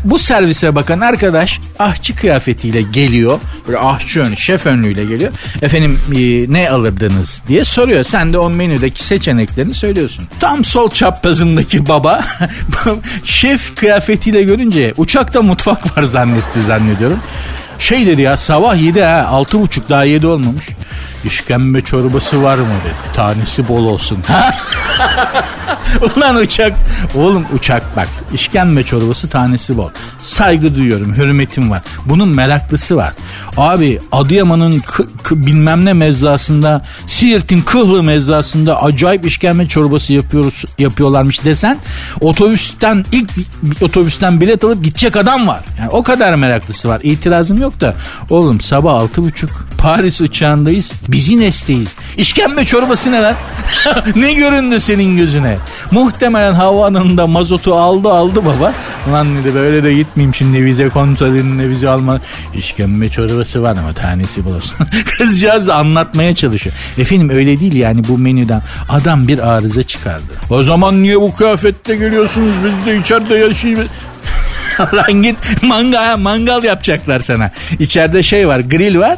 bu 0.04 0.20
servise 0.20 0.76
bakan 0.76 1.00
arkadaş 1.00 1.60
ahçı 1.80 2.16
kıyafetiyle 2.16 2.82
geliyor. 2.82 3.40
Böyle 3.68 3.80
ahçı 3.80 4.22
önlü, 4.22 4.38
şef 4.38 4.66
önlüğüyle 4.66 5.06
geliyor. 5.06 5.32
Efendim 5.62 6.00
e, 6.16 6.54
ne 6.54 6.70
alırdınız 6.70 7.42
diye 7.48 7.66
soruyor. 7.66 8.04
Sen 8.04 8.34
de 8.34 8.38
o 8.38 8.50
menüdeki 8.50 9.04
seçeneklerini 9.04 9.74
söylüyorsun. 9.74 10.24
Tam 10.40 10.66
sol 10.66 10.90
çaprazındaki 10.90 11.88
baba 11.88 12.26
şef 13.24 13.76
kıyafetiyle 13.76 14.44
görünce 14.44 14.94
uçakta 14.98 15.42
mutfak 15.42 15.98
var 15.98 16.04
zannetti 16.04 16.64
zannediyorum. 16.68 17.20
Şey 17.80 18.06
dedi 18.08 18.22
ya 18.22 18.38
sabah 18.38 18.82
7 18.82 19.02
ha 19.02 19.28
altı 19.30 19.62
buçuk 19.62 19.90
daha 19.90 20.04
7 20.04 20.28
olmamış. 20.28 20.66
İşkembe 21.26 21.82
çorbası 21.82 22.44
var 22.44 22.58
mı 22.58 22.74
dedi. 22.84 23.16
Tanesi 23.16 23.68
bol 23.68 23.86
olsun. 23.86 24.18
Ulan 26.18 26.36
uçak. 26.36 26.74
Oğlum 27.16 27.46
uçak 27.54 27.98
bak. 27.98 28.08
İşkembe 28.34 28.84
çorbası 28.84 29.30
tanesi 29.30 29.78
bol. 29.78 29.90
Saygı 30.20 30.76
duyuyorum. 30.76 31.16
Hürmetim 31.16 31.72
var. 31.72 31.82
Bunun 32.06 32.28
meraklısı 32.28 32.96
var. 32.96 33.14
Abi 33.58 34.00
Adıyaman'ın 34.12 34.84
bilmem 35.32 35.86
ne 35.86 35.94
mezrasında 35.94 36.84
Siirt'in 37.08 37.62
Kıhlı 37.62 38.04
mezrasında 38.04 38.84
acayip 38.84 39.26
işkembe 39.26 39.68
çorbası 39.68 40.14
yapıyoruz 40.14 40.64
yapıyorlarmış 40.78 41.46
desen 41.46 41.78
otobüsten 42.22 43.06
ilk 43.12 43.30
otobüsten 43.82 44.42
bilet 44.42 44.64
alıp 44.64 44.84
gidecek 44.84 45.16
adam 45.16 45.48
var. 45.48 45.60
Yani 45.80 45.90
o 45.90 46.04
kadar 46.04 46.36
meraklısı 46.36 46.90
var. 46.90 47.00
İtirazım 47.04 47.62
yok 47.62 47.67
da 47.82 47.96
oğlum 48.30 48.62
sabah 48.62 48.94
altı 48.94 49.24
buçuk 49.24 49.68
Paris 49.78 50.22
uçağındayız. 50.22 50.92
Bizi 51.08 51.40
nesteyiz. 51.40 51.96
İşkembe 52.18 52.66
çorbası 52.66 53.12
ne 53.12 53.22
lan? 53.22 53.36
ne 54.16 54.34
göründü 54.34 54.80
senin 54.80 55.18
gözüne? 55.18 55.58
Muhtemelen 55.92 56.54
havanında 56.54 57.28
mazotu 57.28 57.76
aldı 57.76 58.10
aldı 58.10 58.46
baba. 58.46 58.74
Ulan 59.10 59.44
dedi 59.44 59.56
böyle 59.56 59.84
de 59.84 59.94
gitmeyeyim 59.94 60.36
şimdi 60.36 60.66
vize 60.66 60.90
kontrolünde 60.90 61.70
vize 61.70 61.90
alma. 61.90 62.20
İşkembe 62.54 63.10
çorbası 63.10 63.64
var 63.64 63.78
ama 63.80 63.94
tanesi 63.94 64.46
bulursun. 64.46 64.88
Kızcağız 65.18 65.68
da 65.68 65.76
anlatmaya 65.76 66.36
çalışıyor. 66.36 66.76
Efendim 66.98 67.30
öyle 67.30 67.60
değil 67.60 67.76
yani 67.76 68.08
bu 68.08 68.18
menüden. 68.18 68.62
Adam 68.90 69.28
bir 69.28 69.40
arıza 69.40 69.84
çıkardı. 69.84 70.34
O 70.50 70.64
zaman 70.64 71.04
niye 71.04 71.22
bu 71.22 71.36
kıyafette 71.36 71.96
geliyorsunuz 71.96 72.54
biz 72.66 72.86
de 72.86 72.98
içeride 72.98 73.36
yaşayayım. 73.36 73.88
Lan 74.80 75.24
git 75.24 75.36
mangal, 75.62 76.18
mangal 76.18 76.64
yapacaklar 76.64 77.20
sana. 77.20 77.52
İçeride 77.80 78.24
şey 78.24 78.48
var 78.48 78.60
grill 78.60 78.98
var. 79.00 79.18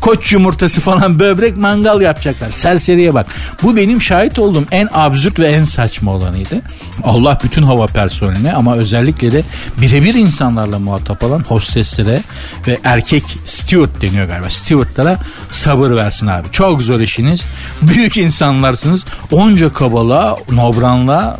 Koç 0.00 0.32
yumurtası 0.32 0.80
falan 0.80 1.18
böbrek 1.18 1.56
mangal 1.56 2.00
yapacaklar. 2.00 2.50
Serseriye 2.50 3.14
bak. 3.14 3.26
Bu 3.62 3.76
benim 3.76 4.02
şahit 4.02 4.38
olduğum 4.38 4.64
en 4.70 4.88
absürt 4.92 5.38
ve 5.38 5.46
en 5.46 5.64
saçma 5.64 6.14
olanıydı. 6.14 6.62
Allah 7.04 7.38
bütün 7.44 7.62
hava 7.62 7.86
personeline 7.86 8.52
ama 8.52 8.76
özellikle 8.76 9.32
de 9.32 9.42
birebir 9.80 10.14
insanlarla 10.14 10.78
muhatap 10.78 11.24
olan 11.24 11.44
hosteslere 11.48 12.22
ve 12.66 12.78
erkek 12.84 13.24
steward 13.46 14.02
deniyor 14.02 14.26
galiba. 14.26 14.50
Stewardlara 14.50 15.16
sabır 15.50 15.90
versin 15.90 16.26
abi. 16.26 16.48
Çok 16.52 16.82
zor 16.82 17.00
işiniz. 17.00 17.42
Büyük 17.82 18.16
insanlarsınız. 18.16 19.04
Onca 19.30 19.72
kabalığa, 19.72 20.36
nobranla 20.52 21.38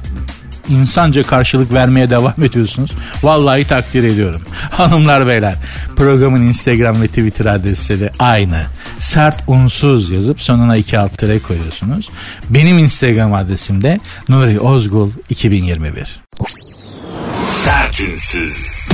insanca 0.69 1.23
karşılık 1.23 1.73
vermeye 1.73 2.11
devam 2.11 2.35
ediyorsunuz. 2.45 2.91
Vallahi 3.23 3.65
takdir 3.65 4.05
ediyorum. 4.05 4.41
Hanımlar 4.71 5.27
beyler 5.27 5.55
programın 5.97 6.49
Instagram 6.49 7.03
ve 7.03 7.09
Twitter 7.09 7.47
adresleri 7.47 8.11
aynı. 8.19 8.63
Sert 9.01 9.43
unsuz 9.47 10.11
yazıp 10.11 10.43
sonuna 10.43 10.77
iki 10.77 10.99
alt 10.99 11.19
tere 11.19 11.39
koyuyorsunuz. 11.39 12.11
Benim 12.51 12.79
Instagram 12.79 13.35
adresim 13.35 13.83
de 13.83 14.01
Nuri 14.29 14.61
Ozgul 14.61 15.11
2021. 15.31 16.21
Sert 17.45 18.01
unsuz. 18.01 18.89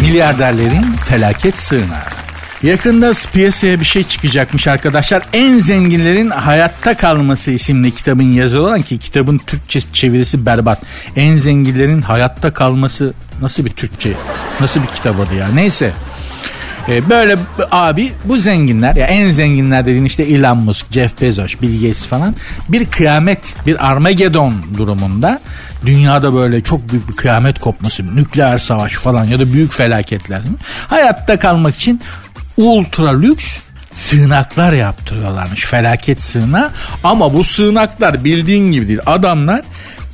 Milyarderlerin 0.00 0.92
felaket 1.08 1.58
sığınağı. 1.58 2.20
Yakında 2.62 3.12
piyasaya 3.32 3.80
bir 3.80 3.84
şey 3.84 4.02
çıkacakmış 4.04 4.68
arkadaşlar. 4.68 5.22
En 5.32 5.58
zenginlerin 5.58 6.30
hayatta 6.30 6.96
kalması 6.96 7.50
isimli 7.50 7.94
kitabın 7.94 8.32
yazılı 8.32 8.62
olan 8.62 8.82
ki 8.82 8.98
kitabın 8.98 9.38
Türkçe 9.38 9.80
çevirisi 9.92 10.46
berbat. 10.46 10.82
En 11.16 11.36
zenginlerin 11.36 12.02
hayatta 12.02 12.52
kalması 12.52 13.14
nasıl 13.42 13.64
bir 13.64 13.70
Türkçe? 13.70 14.12
Nasıl 14.60 14.82
bir 14.82 14.86
kitap 14.86 15.20
adı 15.20 15.34
ya? 15.34 15.48
Neyse. 15.48 15.92
Ee, 16.88 17.10
böyle 17.10 17.36
abi 17.70 18.12
bu 18.24 18.38
zenginler 18.38 18.96
ya 18.96 19.06
en 19.06 19.28
zenginler 19.28 19.86
dediğin 19.86 20.04
işte 20.04 20.22
Elon 20.22 20.58
Musk, 20.58 20.92
Jeff 20.92 21.20
Bezos, 21.20 21.54
Bill 21.62 21.82
Gates 21.82 22.06
falan 22.06 22.34
bir 22.68 22.86
kıyamet, 22.86 23.54
bir 23.66 23.86
Armageddon 23.90 24.54
durumunda 24.78 25.40
dünyada 25.86 26.34
böyle 26.34 26.62
çok 26.62 26.90
büyük 26.90 27.08
bir 27.08 27.16
kıyamet 27.16 27.58
kopması, 27.58 28.16
nükleer 28.16 28.58
savaş 28.58 28.92
falan 28.92 29.24
ya 29.24 29.38
da 29.38 29.52
büyük 29.52 29.72
felaketler 29.72 30.40
hayatta 30.88 31.38
kalmak 31.38 31.74
için 31.74 32.00
ultra 32.60 33.20
lüks 33.20 33.58
sığınaklar 33.94 34.72
yaptırıyorlarmış. 34.72 35.64
Felaket 35.64 36.22
sığınağı. 36.22 36.70
Ama 37.04 37.34
bu 37.34 37.44
sığınaklar 37.44 38.24
bildiğin 38.24 38.72
gibi 38.72 38.88
değil. 38.88 39.00
Adamlar 39.06 39.62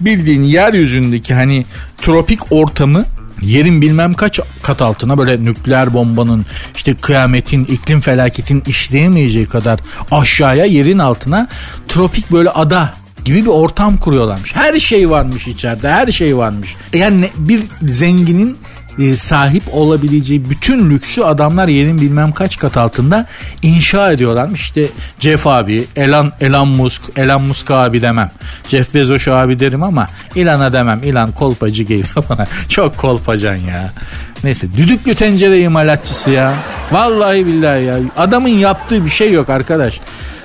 bildiğin 0.00 0.42
yeryüzündeki 0.42 1.34
hani 1.34 1.64
tropik 2.02 2.52
ortamı 2.52 3.04
yerin 3.42 3.80
bilmem 3.80 4.14
kaç 4.14 4.40
kat 4.62 4.82
altına 4.82 5.18
böyle 5.18 5.44
nükleer 5.44 5.94
bombanın 5.94 6.46
işte 6.76 6.94
kıyametin 6.94 7.64
iklim 7.64 8.00
felaketin 8.00 8.62
işleyemeyeceği 8.66 9.46
kadar 9.46 9.80
aşağıya 10.10 10.64
yerin 10.64 10.98
altına 10.98 11.48
tropik 11.88 12.32
böyle 12.32 12.50
ada 12.50 12.92
gibi 13.24 13.42
bir 13.42 13.50
ortam 13.50 13.96
kuruyorlarmış. 13.96 14.54
Her 14.54 14.80
şey 14.80 15.10
varmış 15.10 15.48
içeride 15.48 15.90
her 15.90 16.06
şey 16.12 16.36
varmış. 16.36 16.74
Yani 16.92 17.30
bir 17.36 17.62
zenginin 17.82 18.58
e, 18.98 19.16
sahip 19.16 19.62
olabileceği 19.72 20.50
bütün 20.50 20.90
lüksü 20.90 21.22
adamlar 21.22 21.68
yerin 21.68 22.00
bilmem 22.00 22.32
kaç 22.32 22.58
kat 22.58 22.76
altında 22.76 23.26
inşa 23.62 24.12
ediyorlarmış. 24.12 24.60
İşte 24.60 24.86
Jeff 25.18 25.46
abi, 25.46 25.84
Elon, 25.96 26.32
Elon 26.40 26.68
Musk, 26.68 27.02
Elon 27.16 27.42
Musk 27.42 27.70
abi 27.70 28.02
demem. 28.02 28.30
Jeff 28.68 28.94
Bezos 28.94 29.28
abi 29.28 29.60
derim 29.60 29.82
ama 29.82 30.06
Elon'a 30.36 30.72
demem. 30.72 31.00
Elon 31.04 31.32
kolpacı 31.32 31.82
geliyor 31.82 32.24
bana. 32.30 32.46
Çok 32.68 32.96
kolpacan 32.98 33.56
ya. 33.56 33.92
Neyse 34.44 34.68
düdüklü 34.76 35.14
tencere 35.14 35.60
imalatçısı 35.60 36.30
ya. 36.30 36.54
Vallahi 36.92 37.46
billahi 37.46 37.84
ya. 37.84 37.96
Adamın 38.16 38.48
yaptığı 38.48 39.04
bir 39.04 39.10
şey 39.10 39.32
yok 39.32 39.48
arkadaş. 39.50 40.00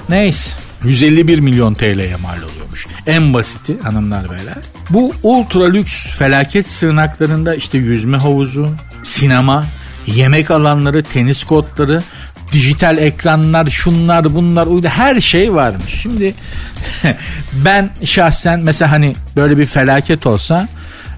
Neyse. 0.09 0.51
151 0.83 1.39
milyon 1.39 1.73
TL'ye 1.73 2.15
mal 2.15 2.37
oluyormuş. 2.37 2.87
En 3.07 3.33
basiti 3.33 3.79
hanımlar 3.79 4.31
beyler. 4.31 4.55
Bu 4.89 5.13
ultra 5.23 5.65
lüks 5.65 6.07
felaket 6.07 6.67
sığınaklarında 6.67 7.55
işte 7.55 7.77
yüzme 7.77 8.17
havuzu, 8.17 8.69
sinema, 9.03 9.65
yemek 10.07 10.51
alanları, 10.51 11.03
tenis 11.03 11.43
kortları, 11.43 12.01
dijital 12.51 12.97
ekranlar, 12.97 13.67
şunlar 13.67 14.35
bunlar 14.35 14.67
uydu 14.67 14.87
her 14.87 15.21
şey 15.21 15.53
varmış. 15.53 16.01
Şimdi 16.01 16.33
ben 17.53 17.89
şahsen 18.05 18.59
mesela 18.59 18.91
hani 18.91 19.15
böyle 19.35 19.57
bir 19.57 19.65
felaket 19.65 20.27
olsa 20.27 20.67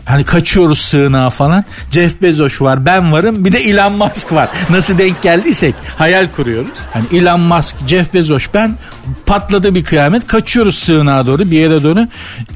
Hani 0.06 0.24
kaçıyoruz 0.24 0.80
sığınağa 0.82 1.30
falan. 1.30 1.64
Jeff 1.92 2.22
Bezos 2.22 2.62
var, 2.62 2.86
ben 2.86 3.12
varım, 3.12 3.46
bir 3.46 3.52
de 3.52 3.58
Elon 3.58 3.94
Musk 3.94 4.34
var. 4.34 4.50
Nasıl 4.70 4.98
denk 4.98 5.22
geldiysek 5.22 5.76
hayal 5.98 6.30
kuruyoruz. 6.30 6.78
Hani 6.94 7.06
Elon 7.22 7.40
Musk, 7.40 7.76
Jeff 7.88 8.14
Bezos, 8.14 8.48
ben 8.54 8.78
patladı 9.26 9.76
bir 9.76 9.84
kıyamet. 9.84 10.28
Kaçıyoruz 10.28 10.78
sığınağa 10.80 11.26
doğru, 11.26 11.52
bir 11.52 11.58
yere 11.58 11.84
doğru. 11.84 12.08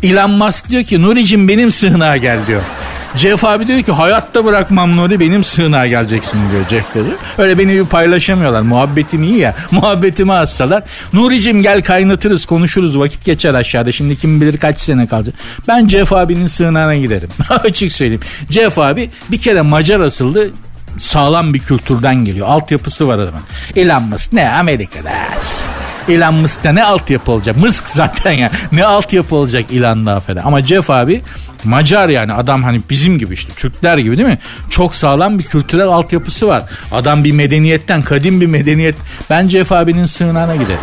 Elon 0.04 0.32
Musk 0.32 0.70
diyor 0.70 0.84
ki 0.84 1.02
Nuri'cim 1.02 1.48
benim 1.48 1.72
sığınağa 1.72 2.18
gel 2.18 2.40
diyor. 2.48 2.62
Jeff 3.16 3.44
abi 3.44 3.68
diyor 3.68 3.82
ki 3.82 3.92
hayatta 3.92 4.46
bırakmam 4.46 4.98
Nuri 4.98 5.20
benim 5.20 5.44
sığınağa 5.44 5.88
geleceksin 5.88 6.40
diyor 6.52 6.70
Jeff 6.70 6.96
dedi. 6.96 7.10
Öyle 7.38 7.58
beni 7.58 7.74
bir 7.74 7.86
paylaşamıyorlar. 7.86 8.62
Muhabbetim 8.62 9.24
iyi 9.24 9.38
ya. 9.38 9.56
Muhabbetimi 9.72 10.34
assalar. 10.34 10.84
Nuri'cim 11.14 11.62
gel 11.62 11.84
kaynatırız 11.84 12.46
konuşuruz 12.46 13.00
vakit 13.00 13.26
geçer 13.26 13.54
aşağıda. 13.54 13.92
Şimdi 13.92 14.18
kim 14.18 14.42
bilir 14.42 14.58
kaç 14.58 14.78
sene 14.80 15.08
kalacak. 15.08 15.36
Ben 15.68 15.88
Jeff 15.88 16.14
abinin 16.14 16.48
sığınağına 16.48 16.96
giderim. 16.96 17.30
Açık 17.50 17.92
söyleyeyim. 17.92 18.22
Jeff 18.50 18.78
abi 18.80 19.10
bir 19.32 19.42
kere 19.42 19.62
Macar 19.62 20.00
asıldı 20.00 20.52
sağlam 21.00 21.54
bir 21.54 21.60
kültürden 21.60 22.16
geliyor. 22.16 22.48
Altyapısı 22.48 23.08
var 23.08 23.16
adamın. 23.20 23.42
Elon 23.76 24.04
Musk 24.04 24.34
ne 24.34 24.50
Amerika'da. 24.50 25.12
Elon 26.10 26.36
Musk'ta 26.36 26.72
ne 26.72 26.84
altyapı 26.84 27.32
olacak? 27.32 27.58
Musk 27.58 27.90
zaten 27.90 28.32
ya. 28.32 28.52
Ne 28.72 28.86
altyapı 28.86 29.36
olacak 29.36 29.66
Elon'da 29.74 30.14
affeder. 30.14 30.42
Ama 30.46 30.64
Jeff 30.64 30.90
abi 30.90 31.22
Macar 31.64 32.10
yani 32.10 32.34
adam 32.34 32.64
hani 32.64 32.80
bizim 32.90 33.20
gibi 33.20 33.34
işte 33.34 33.54
Türkler 33.54 33.98
gibi 33.98 34.18
değil 34.18 34.30
mi? 34.30 34.38
Çok 34.70 34.96
sağlam 34.96 35.40
bir 35.40 35.44
kültürel 35.44 35.88
altyapısı 35.88 36.48
var. 36.48 36.64
Adam 36.92 37.24
bir 37.24 37.32
medeniyetten 37.32 38.02
kadim 38.02 38.42
bir 38.42 38.48
medeniyet. 38.48 38.96
Ben 39.30 39.48
Jeff 39.48 39.72
abinin 39.72 40.06
sığınağına 40.06 40.56
giderim. 40.56 40.80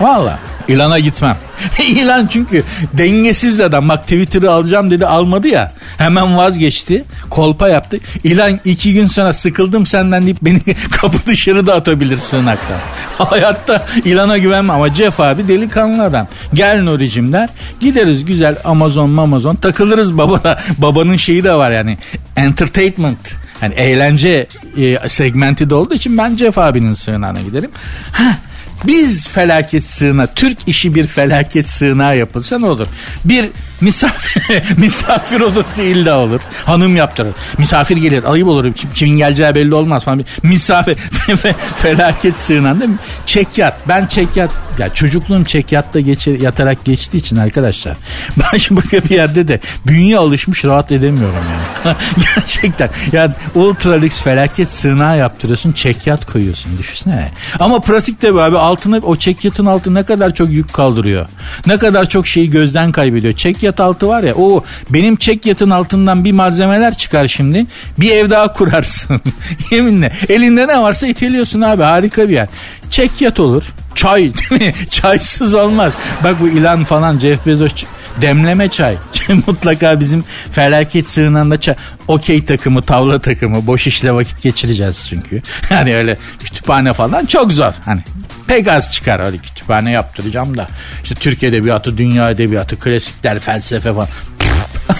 Valla. 0.00 0.38
İlana 0.70 0.98
gitmem. 0.98 1.36
İlan 1.78 2.26
çünkü 2.26 2.64
dengesiz 2.92 3.60
adam. 3.60 3.88
Bak 3.88 4.02
Twitter'ı 4.02 4.52
alacağım 4.52 4.90
dedi 4.90 5.06
almadı 5.06 5.48
ya. 5.48 5.72
Hemen 5.98 6.36
vazgeçti. 6.36 7.04
Kolpa 7.30 7.68
yaptı. 7.68 7.98
İlan 8.24 8.60
iki 8.64 8.94
gün 8.94 9.06
sonra 9.06 9.32
sıkıldım 9.32 9.86
senden 9.86 10.22
deyip 10.22 10.42
beni 10.42 10.60
kapı 10.90 11.26
dışarı 11.26 11.66
da 11.66 11.74
atabilir 11.74 12.18
sığınaktan. 12.18 12.78
Hayatta 13.18 13.86
ilana 14.04 14.38
güvenmem 14.38 14.76
ama 14.76 14.94
Jeff 14.94 15.20
abi 15.20 15.48
delikanlı 15.48 16.04
adam. 16.04 16.26
Gel 16.54 16.82
Nuri'cim 16.82 17.32
der. 17.32 17.48
Gideriz 17.80 18.24
güzel 18.24 18.56
Amazon 18.64 19.16
Amazon 19.16 19.54
takılırız 19.54 20.18
baba. 20.18 20.58
Babanın 20.78 21.16
şeyi 21.16 21.44
de 21.44 21.52
var 21.52 21.70
yani. 21.70 21.98
Entertainment. 22.36 23.34
Yani 23.62 23.74
eğlence 23.74 24.46
e, 24.76 25.08
segmenti 25.08 25.70
de 25.70 25.74
olduğu 25.74 25.94
için 25.94 26.18
ben 26.18 26.36
Jeff 26.36 26.58
abinin 26.58 26.94
sığınağına 26.94 27.40
giderim. 27.40 27.70
Ha 28.12 28.38
biz 28.86 29.28
felaket 29.28 29.84
sığına, 29.84 30.26
Türk 30.26 30.58
işi 30.66 30.94
bir 30.94 31.06
felaket 31.06 31.68
sığınağı 31.68 32.18
yapılsa 32.18 32.58
ne 32.58 32.66
olur? 32.66 32.86
Bir 33.24 33.44
misafir, 33.80 34.64
misafir 34.76 35.40
odası 35.40 35.82
illa 35.82 36.18
olur. 36.18 36.40
Hanım 36.66 36.96
yaptırır. 36.96 37.32
Misafir 37.58 37.96
gelir. 37.96 38.32
Ayıp 38.32 38.48
olur. 38.48 38.72
Kim, 38.72 38.90
kimin 38.94 39.16
geleceği 39.16 39.54
belli 39.54 39.74
olmaz 39.74 40.04
falan. 40.04 40.24
Misafir 40.42 40.96
felaket 41.76 42.36
sığınan 42.36 42.80
değil 42.80 42.90
mi? 42.90 42.98
Çekyat. 43.26 43.88
Ben 43.88 44.06
çekyat. 44.06 44.50
Ya 44.78 44.94
çocukluğum 44.94 45.44
çekyatta 45.44 46.00
geçe, 46.00 46.30
yatarak 46.30 46.84
geçtiği 46.84 47.18
için 47.18 47.36
arkadaşlar. 47.36 47.96
Şimdi 48.58 48.80
bir 48.92 49.10
yerde 49.10 49.48
de 49.48 49.60
bünye 49.86 50.18
alışmış 50.18 50.64
rahat 50.64 50.92
edemiyorum 50.92 51.44
yani. 51.84 51.96
Gerçekten. 52.34 52.90
Yani 53.12 53.32
ultra 53.54 53.94
lüks 53.94 54.22
felaket 54.22 54.68
sığınağı 54.68 55.18
yaptırıyorsun. 55.18 55.72
Çekyat 55.72 56.32
koyuyorsun. 56.32 56.78
Düşünsene. 56.78 57.30
Ama 57.60 57.80
pratikte 57.80 58.34
böyle 58.34 58.44
abi 58.44 58.58
altına 58.58 58.96
o 58.96 59.16
çekyatın 59.16 59.66
altı 59.66 59.94
ne 59.94 60.02
kadar 60.02 60.34
çok 60.34 60.50
yük 60.50 60.72
kaldırıyor. 60.72 61.26
Ne 61.66 61.78
kadar 61.78 62.08
çok 62.08 62.26
şeyi 62.26 62.50
gözden 62.50 62.92
kaybediyor. 62.92 63.34
Çekyat 63.34 63.69
altı 63.78 64.08
var 64.08 64.22
ya 64.22 64.34
o 64.34 64.64
benim 64.90 65.16
çekyatın 65.16 65.70
altından 65.70 66.24
bir 66.24 66.32
malzemeler 66.32 66.94
çıkar 66.94 67.28
şimdi. 67.28 67.66
Bir 67.98 68.10
ev 68.10 68.30
daha 68.30 68.52
kurarsın. 68.52 69.20
Yeminle. 69.70 70.12
Elinde 70.28 70.68
ne 70.68 70.80
varsa 70.80 71.06
iteliyorsun 71.06 71.60
abi 71.60 71.82
harika 71.82 72.28
bir 72.28 72.34
yer. 72.34 72.48
Çekyat 72.90 73.40
olur. 73.40 73.64
Çay 73.94 74.22
değil 74.22 74.62
mi? 74.62 74.74
Çaysız 74.90 75.54
olmaz. 75.54 75.92
Bak 76.24 76.40
bu 76.40 76.48
ilan 76.48 76.84
falan 76.84 77.18
Jeff 77.18 77.46
Bezos 77.46 77.72
demleme 78.20 78.68
çay. 78.68 78.96
Mutlaka 79.46 80.00
bizim 80.00 80.24
felaket 80.52 81.06
sığınanda 81.06 81.60
çay. 81.60 81.74
Okey 82.08 82.44
takımı, 82.44 82.82
tavla 82.82 83.18
takımı, 83.18 83.66
boş 83.66 83.86
işle 83.86 84.12
vakit 84.12 84.42
geçireceğiz 84.42 85.06
çünkü. 85.10 85.42
Hani 85.68 85.96
öyle 85.96 86.16
kütüphane 86.38 86.92
falan 86.92 87.26
çok 87.26 87.52
zor. 87.52 87.72
Hani 87.84 88.00
pek 88.46 88.68
az 88.68 88.92
çıkar 88.92 89.26
öyle 89.26 89.38
kütüphane 89.38 89.90
yaptıracağım 89.90 90.58
da. 90.58 90.68
İşte 91.02 91.14
Türk 91.14 91.42
edebiyatı, 91.42 91.98
dünya 91.98 92.30
edebiyatı, 92.30 92.78
klasikler, 92.78 93.38
felsefe 93.38 93.92
falan. 93.92 94.08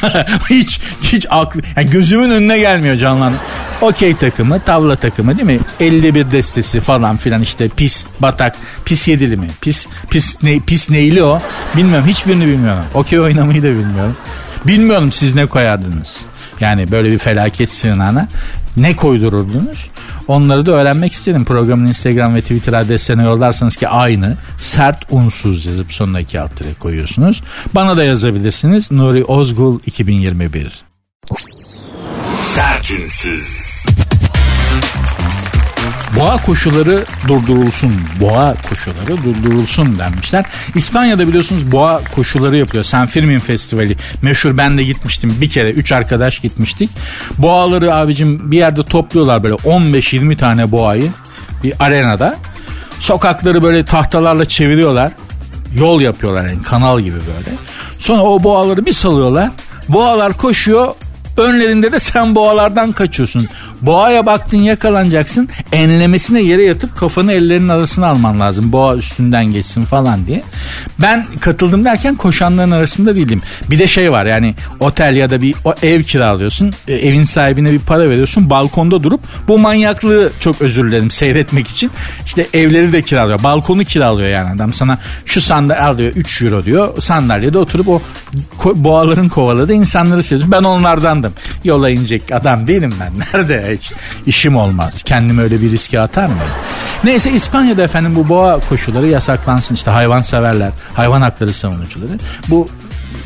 hiç 0.50 0.80
hiç 1.02 1.26
aklı 1.30 1.60
yani 1.76 1.90
gözümün 1.90 2.30
önüne 2.30 2.58
gelmiyor 2.58 2.96
canlan. 2.96 3.32
Okey 3.80 4.16
takımı, 4.16 4.60
tavla 4.60 4.96
takımı 4.96 5.36
değil 5.36 5.46
mi? 5.46 5.60
51 5.80 6.30
destesi 6.32 6.80
falan 6.80 7.16
filan 7.16 7.42
işte 7.42 7.68
pis, 7.68 8.06
batak, 8.20 8.56
pis 8.84 9.08
yedili 9.08 9.36
mi? 9.36 9.48
Pis 9.60 9.86
pis 10.10 10.42
ne 10.42 10.60
pis 10.60 10.90
neyli 10.90 11.22
o? 11.22 11.40
Bilmiyorum 11.76 12.06
hiçbirini 12.06 12.46
bilmiyorum. 12.46 12.84
Okey 12.94 13.20
oynamayı 13.20 13.62
da 13.62 13.66
bilmiyorum. 13.66 14.16
Bilmiyorum 14.66 15.12
siz 15.12 15.34
ne 15.34 15.46
koyardınız? 15.46 16.16
Yani 16.60 16.90
böyle 16.90 17.10
bir 17.10 17.18
felaket 17.18 17.70
sığınağına 17.70 18.28
ne 18.76 18.96
koydururdunuz? 18.96 19.90
Onları 20.30 20.66
da 20.66 20.70
öğrenmek 20.72 21.12
isterim. 21.12 21.44
Programın 21.44 21.86
Instagram 21.86 22.34
ve 22.34 22.40
Twitter 22.40 22.72
adreslerine 22.72 23.22
yollarsanız 23.22 23.76
ki 23.76 23.88
aynı 23.88 24.36
sert 24.58 25.04
unsuz 25.10 25.66
yazıp 25.66 25.92
sonundaki 25.92 26.40
alt 26.40 26.50
koyuyorsunuz. 26.78 27.42
Bana 27.74 27.96
da 27.96 28.04
yazabilirsiniz. 28.04 28.90
Nuri 28.90 29.24
Ozgul 29.24 29.78
2021 29.86 30.84
Sert 32.34 32.90
unsuz 32.90 33.84
Boğa 36.18 36.36
koşuları 36.36 37.04
durdurulsun. 37.28 37.92
Boğa 38.20 38.54
koşuları 38.68 39.24
durdurulsun 39.24 39.98
denmişler. 39.98 40.44
İspanya'da 40.74 41.28
biliyorsunuz 41.28 41.72
boğa 41.72 42.00
koşuları 42.14 42.56
yapılıyor. 42.56 42.84
San 42.84 43.06
Fermin 43.06 43.38
Festivali. 43.38 43.96
Meşhur 44.22 44.56
ben 44.56 44.78
de 44.78 44.82
gitmiştim 44.82 45.34
bir 45.40 45.50
kere. 45.50 45.70
Üç 45.70 45.92
arkadaş 45.92 46.38
gitmiştik. 46.38 46.90
Boğaları 47.38 47.94
abicim 47.94 48.50
bir 48.50 48.56
yerde 48.56 48.82
topluyorlar 48.82 49.42
böyle 49.42 49.54
15-20 49.54 50.36
tane 50.36 50.72
boğayı 50.72 51.10
bir 51.64 51.72
arenada. 51.80 52.36
Sokakları 53.00 53.62
böyle 53.62 53.84
tahtalarla 53.84 54.44
çeviriyorlar. 54.44 55.12
Yol 55.74 56.00
yapıyorlar 56.00 56.46
yani 56.46 56.62
kanal 56.62 57.00
gibi 57.00 57.16
böyle. 57.16 57.56
Sonra 57.98 58.22
o 58.22 58.42
boğaları 58.42 58.86
bir 58.86 58.92
salıyorlar. 58.92 59.50
Boğalar 59.88 60.32
koşuyor 60.32 60.94
Önlerinde 61.36 61.92
de 61.92 62.00
sen 62.00 62.34
boğalardan 62.34 62.92
kaçıyorsun. 62.92 63.48
Boğaya 63.82 64.26
baktın 64.26 64.58
yakalanacaksın. 64.58 65.48
Enlemesine 65.72 66.42
yere 66.42 66.62
yatıp 66.62 66.96
kafanı 66.96 67.32
ellerinin 67.32 67.68
arasına 67.68 68.06
alman 68.06 68.40
lazım. 68.40 68.72
Boğa 68.72 68.96
üstünden 68.96 69.46
geçsin 69.46 69.82
falan 69.82 70.26
diye. 70.26 70.42
Ben 70.98 71.26
katıldım 71.40 71.84
derken 71.84 72.14
koşanların 72.14 72.70
arasında 72.70 73.14
değildim. 73.14 73.40
Bir 73.70 73.78
de 73.78 73.86
şey 73.86 74.12
var 74.12 74.24
yani 74.26 74.54
otel 74.80 75.16
ya 75.16 75.30
da 75.30 75.42
bir 75.42 75.54
o 75.64 75.74
ev 75.82 76.02
kiralıyorsun. 76.02 76.72
E, 76.88 76.94
evin 76.94 77.24
sahibine 77.24 77.72
bir 77.72 77.78
para 77.78 78.10
veriyorsun. 78.10 78.50
Balkonda 78.50 79.02
durup 79.02 79.20
bu 79.48 79.58
manyaklığı 79.58 80.30
çok 80.40 80.62
özür 80.62 80.90
dilerim 80.90 81.10
seyretmek 81.10 81.68
için. 81.68 81.90
işte 82.26 82.46
evleri 82.54 82.92
de 82.92 83.02
kiralıyor. 83.02 83.42
Balkonu 83.42 83.84
kiralıyor 83.84 84.28
yani 84.28 84.54
adam 84.54 84.72
sana 84.72 84.98
şu 85.26 85.40
sandalye 85.40 85.82
alıyor 85.82 86.12
3 86.16 86.42
euro 86.42 86.64
diyor. 86.64 87.02
Sandalyede 87.02 87.58
oturup 87.58 87.88
o 87.88 88.02
boğaların 88.64 89.28
kovaladığı 89.28 89.74
insanları 89.74 90.22
seyrediyor. 90.22 90.52
Ben 90.52 90.64
onlardandım 90.64 91.19
lazım. 91.22 91.38
Yola 91.64 91.90
inecek 91.90 92.32
adam 92.32 92.66
değilim 92.66 92.94
ben. 93.00 93.12
Nerede 93.32 93.76
hiç 93.76 93.92
işim 94.26 94.56
olmaz. 94.56 95.02
Kendimi 95.04 95.42
öyle 95.42 95.60
bir 95.60 95.70
riske 95.70 96.00
atar 96.00 96.26
mı? 96.26 96.34
Neyse 97.04 97.32
İspanya'da 97.32 97.82
efendim 97.82 98.16
bu 98.16 98.28
boğa 98.28 98.60
koşuları 98.60 99.06
yasaklansın. 99.06 99.74
İşte 99.74 99.90
hayvan 99.90 100.22
severler, 100.22 100.70
hayvan 100.94 101.22
hakları 101.22 101.52
savunucuları. 101.52 102.12
Bu 102.48 102.68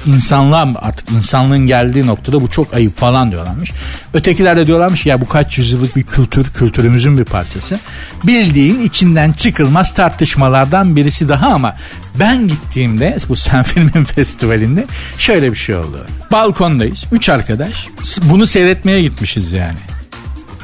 insanlığa 0.07 0.69
artık 0.77 1.11
insanlığın 1.11 1.67
geldiği 1.67 2.07
noktada 2.07 2.43
bu 2.43 2.49
çok 2.49 2.75
ayıp 2.75 2.97
falan 2.97 3.31
diyorlarmış. 3.31 3.73
Ötekiler 4.14 4.57
de 4.57 4.67
diyorlarmış 4.67 5.07
ya 5.07 5.21
bu 5.21 5.29
kaç 5.29 5.59
yüzyıllık 5.59 5.97
bir 5.97 6.03
kültür, 6.03 6.53
kültürümüzün 6.53 7.19
bir 7.19 7.25
parçası. 7.25 7.79
Bildiğin 8.25 8.83
içinden 8.83 9.33
çıkılmaz 9.33 9.95
tartışmalardan 9.95 10.97
birisi 10.97 11.29
daha 11.29 11.47
ama 11.47 11.77
ben 12.21 12.49
gittiğimde 12.49 13.17
bu 13.29 13.37
Sen 13.37 13.62
Filmin 13.62 14.05
Festivali'nde 14.14 14.87
şöyle 15.19 15.53
bir 15.53 15.57
şey 15.57 15.77
oldu. 15.77 16.07
Balkondayız. 16.33 17.05
Üç 17.12 17.29
arkadaş. 17.29 17.87
Bunu 18.23 18.47
seyretmeye 18.47 19.03
gitmişiz 19.03 19.53
yani. 19.53 19.79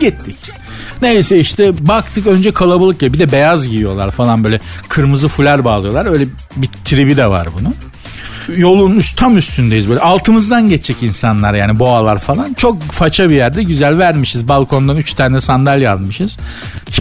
Gittik. 0.00 0.36
Neyse 1.02 1.36
işte 1.36 1.88
baktık 1.88 2.26
önce 2.26 2.52
kalabalık 2.52 3.02
ya 3.02 3.12
bir 3.12 3.18
de 3.18 3.32
beyaz 3.32 3.68
giyiyorlar 3.68 4.10
falan 4.10 4.44
böyle 4.44 4.60
kırmızı 4.88 5.28
fular 5.28 5.64
bağlıyorlar. 5.64 6.06
Öyle 6.06 6.26
bir 6.56 6.68
tribi 6.84 7.16
de 7.16 7.26
var 7.26 7.48
bunun 7.60 7.74
yolun 8.56 8.96
üst 8.96 9.16
tam 9.16 9.36
üstündeyiz 9.38 9.88
böyle. 9.88 10.00
Altımızdan 10.00 10.68
geçecek 10.68 11.02
insanlar 11.02 11.54
yani 11.54 11.78
boğalar 11.78 12.18
falan. 12.18 12.54
Çok 12.54 12.82
faça 12.82 13.30
bir 13.30 13.34
yerde 13.34 13.62
güzel 13.62 13.98
vermişiz. 13.98 14.48
Balkondan 14.48 14.96
üç 14.96 15.14
tane 15.14 15.40
sandalye 15.40 15.90
almışız. 15.90 16.36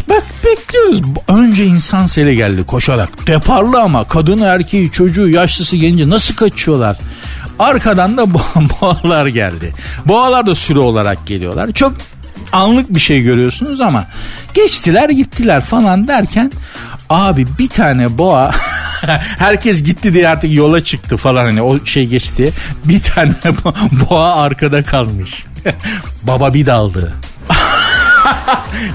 Bak 0.09 0.23
bekliyoruz. 0.45 1.01
Önce 1.27 1.65
insan 1.65 2.07
seli 2.07 2.35
geldi 2.35 2.63
koşarak. 2.63 3.27
Deparlı 3.27 3.79
ama 3.79 4.03
kadın 4.03 4.41
erkeği 4.41 4.91
çocuğu 4.91 5.29
yaşlısı 5.29 5.75
genci 5.75 6.09
nasıl 6.09 6.35
kaçıyorlar? 6.35 6.97
Arkadan 7.59 8.17
da 8.17 8.25
boğalar 8.33 9.27
geldi. 9.27 9.73
Boğalar 10.05 10.45
da 10.45 10.55
sürü 10.55 10.79
olarak 10.79 11.27
geliyorlar. 11.27 11.71
Çok 11.71 11.93
anlık 12.53 12.95
bir 12.95 12.99
şey 12.99 13.21
görüyorsunuz 13.21 13.81
ama 13.81 14.05
geçtiler 14.53 15.09
gittiler 15.09 15.61
falan 15.61 16.07
derken 16.07 16.51
abi 17.09 17.45
bir 17.59 17.67
tane 17.67 18.17
boğa 18.17 18.51
herkes 19.39 19.83
gitti 19.83 20.13
diye 20.13 20.29
artık 20.29 20.53
yola 20.53 20.83
çıktı 20.83 21.17
falan 21.17 21.45
hani 21.45 21.61
o 21.61 21.85
şey 21.85 22.07
geçti. 22.07 22.53
Bir 22.85 23.01
tane 23.01 23.33
boğa 24.09 24.35
arkada 24.35 24.83
kalmış. 24.83 25.45
Baba 26.23 26.53
bir 26.53 26.65
daldı. 26.65 27.13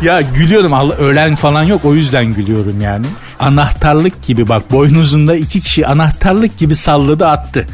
ya 0.02 0.20
gülüyorum 0.20 0.90
ölen 0.90 1.36
falan 1.36 1.62
yok 1.62 1.84
o 1.84 1.94
yüzden 1.94 2.32
gülüyorum 2.32 2.80
yani. 2.80 3.06
Anahtarlık 3.38 4.22
gibi 4.22 4.48
bak 4.48 4.72
boynuzunda 4.72 5.36
iki 5.36 5.60
kişi 5.60 5.86
anahtarlık 5.86 6.58
gibi 6.58 6.76
salladı 6.76 7.26
attı. 7.26 7.66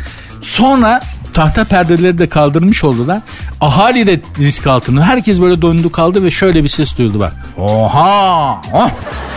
Sonra 0.43 1.01
tahta 1.35 1.65
perdeleri 1.65 2.19
de 2.19 2.29
kaldırmış 2.29 2.85
oldular. 2.85 3.19
Ahali 3.61 4.07
de 4.07 4.21
risk 4.39 4.67
altında. 4.67 5.05
Herkes 5.05 5.41
böyle 5.41 5.63
döndü 5.63 5.93
kaldı 5.93 6.23
ve 6.23 6.31
şöyle 6.31 6.65
bir 6.65 6.69
ses 6.69 6.99
duyuldu 6.99 7.21
bak. 7.21 7.33
Oha! 7.59 8.61
Oh! 8.73 8.91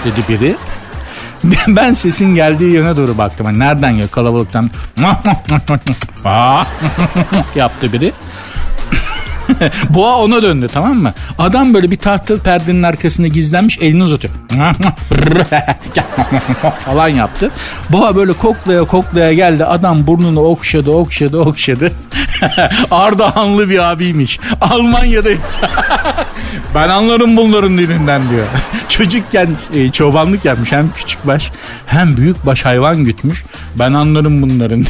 dedi 0.05 0.21
biri. 0.29 0.55
ben 1.67 1.93
sesin 1.93 2.35
geldiği 2.35 2.71
yöne 2.71 2.97
doğru 2.97 3.17
baktım. 3.17 3.45
Yani 3.45 3.59
nereden 3.59 3.91
geliyor 3.91 4.09
kalabalıktan 4.09 4.69
yaptı 7.55 7.93
biri. 7.93 8.11
Boğa 9.89 10.17
ona 10.17 10.41
döndü 10.41 10.67
tamam 10.73 10.95
mı? 10.95 11.13
Adam 11.37 11.73
böyle 11.73 11.91
bir 11.91 11.97
tahta 11.97 12.35
perdenin 12.37 12.83
arkasında 12.83 13.27
gizlenmiş 13.27 13.77
elini 13.81 14.03
uzatıyor. 14.03 14.33
falan 16.85 17.07
yaptı. 17.07 17.51
Boğa 17.89 18.15
böyle 18.15 18.33
koklaya 18.33 18.83
koklaya 18.83 19.33
geldi. 19.33 19.65
Adam 19.65 20.07
burnunu 20.07 20.39
okşadı 20.39 20.91
okşadı 20.91 21.37
okşadı. 21.37 21.91
Ardahanlı 22.91 23.69
bir 23.69 23.91
abiymiş. 23.91 24.39
Almanya'da. 24.61 25.29
ben 26.75 26.89
anlarım 26.89 27.37
bunların 27.37 27.77
dilinden 27.77 28.29
diyor. 28.29 28.47
Çocukken 28.89 29.49
e, 29.75 29.89
çobanlık 29.89 30.45
yapmış. 30.45 30.71
Hem 30.71 30.91
küçük 30.91 31.27
baş 31.27 31.51
hem 31.85 32.17
büyük 32.17 32.45
baş 32.45 32.65
hayvan 32.65 33.03
gütmüş. 33.03 33.43
Ben 33.79 33.93
anlarım 33.93 34.41
bunların 34.41 34.85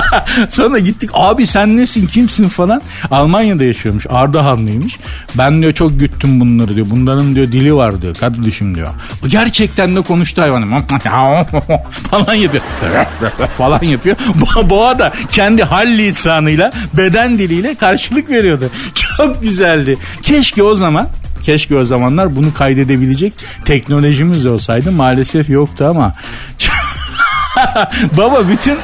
Sonra 0.48 0.78
gittik 0.78 1.10
abi 1.12 1.46
sen 1.46 1.76
nesin 1.76 2.06
kimsin 2.06 2.48
falan. 2.48 2.82
Almanya'da 3.10 3.64
yaşıyormuş 3.64 4.06
Ardahanlıymış. 4.10 4.98
Ben 5.34 5.62
diyor 5.62 5.72
çok 5.72 6.00
güttüm 6.00 6.40
bunları 6.40 6.74
diyor. 6.74 6.86
Bunların 6.90 7.34
diyor 7.34 7.46
dili 7.46 7.74
var 7.74 8.02
diyor 8.02 8.14
kardeşim 8.14 8.74
diyor. 8.74 8.88
Gerçekten 9.26 9.96
de 9.96 10.00
konuştu 10.00 10.42
hayvanım. 10.42 10.70
falan 12.10 12.34
yapıyor. 12.34 12.64
falan 13.58 13.82
yapıyor. 13.82 14.16
Boğa 14.70 14.98
da 14.98 15.12
kendi 15.32 15.64
hal 15.64 15.86
lisanıyla 15.86 16.72
beden 16.96 17.38
diliyle 17.38 17.74
karşılık 17.74 18.30
veriyordu. 18.30 18.70
Çok 18.94 19.42
güzeldi. 19.42 19.98
Keşke 20.22 20.62
o 20.62 20.74
zaman 20.74 21.08
keşke 21.42 21.76
o 21.76 21.84
zamanlar 21.84 22.36
bunu 22.36 22.54
kaydedebilecek 22.54 23.32
teknolojimiz 23.64 24.46
olsaydı 24.46 24.92
maalesef 24.92 25.50
yoktu 25.50 25.86
ama 25.90 26.14
Baba 28.16 28.48
bütün 28.48 28.78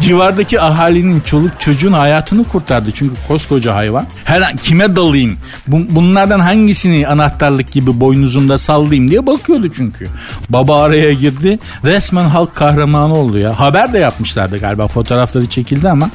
civardaki 0.00 0.60
ahalinin 0.60 1.20
çoluk 1.20 1.60
çocuğun 1.60 1.92
hayatını 1.92 2.44
kurtardı. 2.44 2.90
Çünkü 2.94 3.14
koskoca 3.28 3.74
hayvan. 3.74 4.06
Her 4.24 4.40
an 4.40 4.56
kime 4.56 4.96
dalayım? 4.96 5.36
Bunlardan 5.66 6.40
hangisini 6.40 7.08
anahtarlık 7.08 7.72
gibi 7.72 8.00
boynuzumda 8.00 8.58
sallayayım 8.58 9.10
diye 9.10 9.26
bakıyordu 9.26 9.72
çünkü. 9.76 10.08
Baba 10.48 10.82
araya 10.82 11.12
girdi. 11.12 11.58
Resmen 11.84 12.24
halk 12.24 12.54
kahramanı 12.54 13.14
oldu 13.14 13.38
ya. 13.38 13.60
Haber 13.60 13.92
de 13.92 13.98
yapmışlardı 13.98 14.58
galiba. 14.58 14.88
Fotoğrafları 14.88 15.46
çekildi 15.46 15.88
ama 15.88 16.10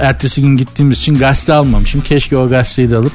ertesi 0.00 0.42
gün 0.42 0.56
gittiğimiz 0.56 0.98
için 0.98 1.18
gazete 1.18 1.52
almamışım. 1.52 2.00
Keşke 2.00 2.36
o 2.36 2.48
gazeteyi 2.48 2.90
de 2.90 2.96
alıp 2.96 3.12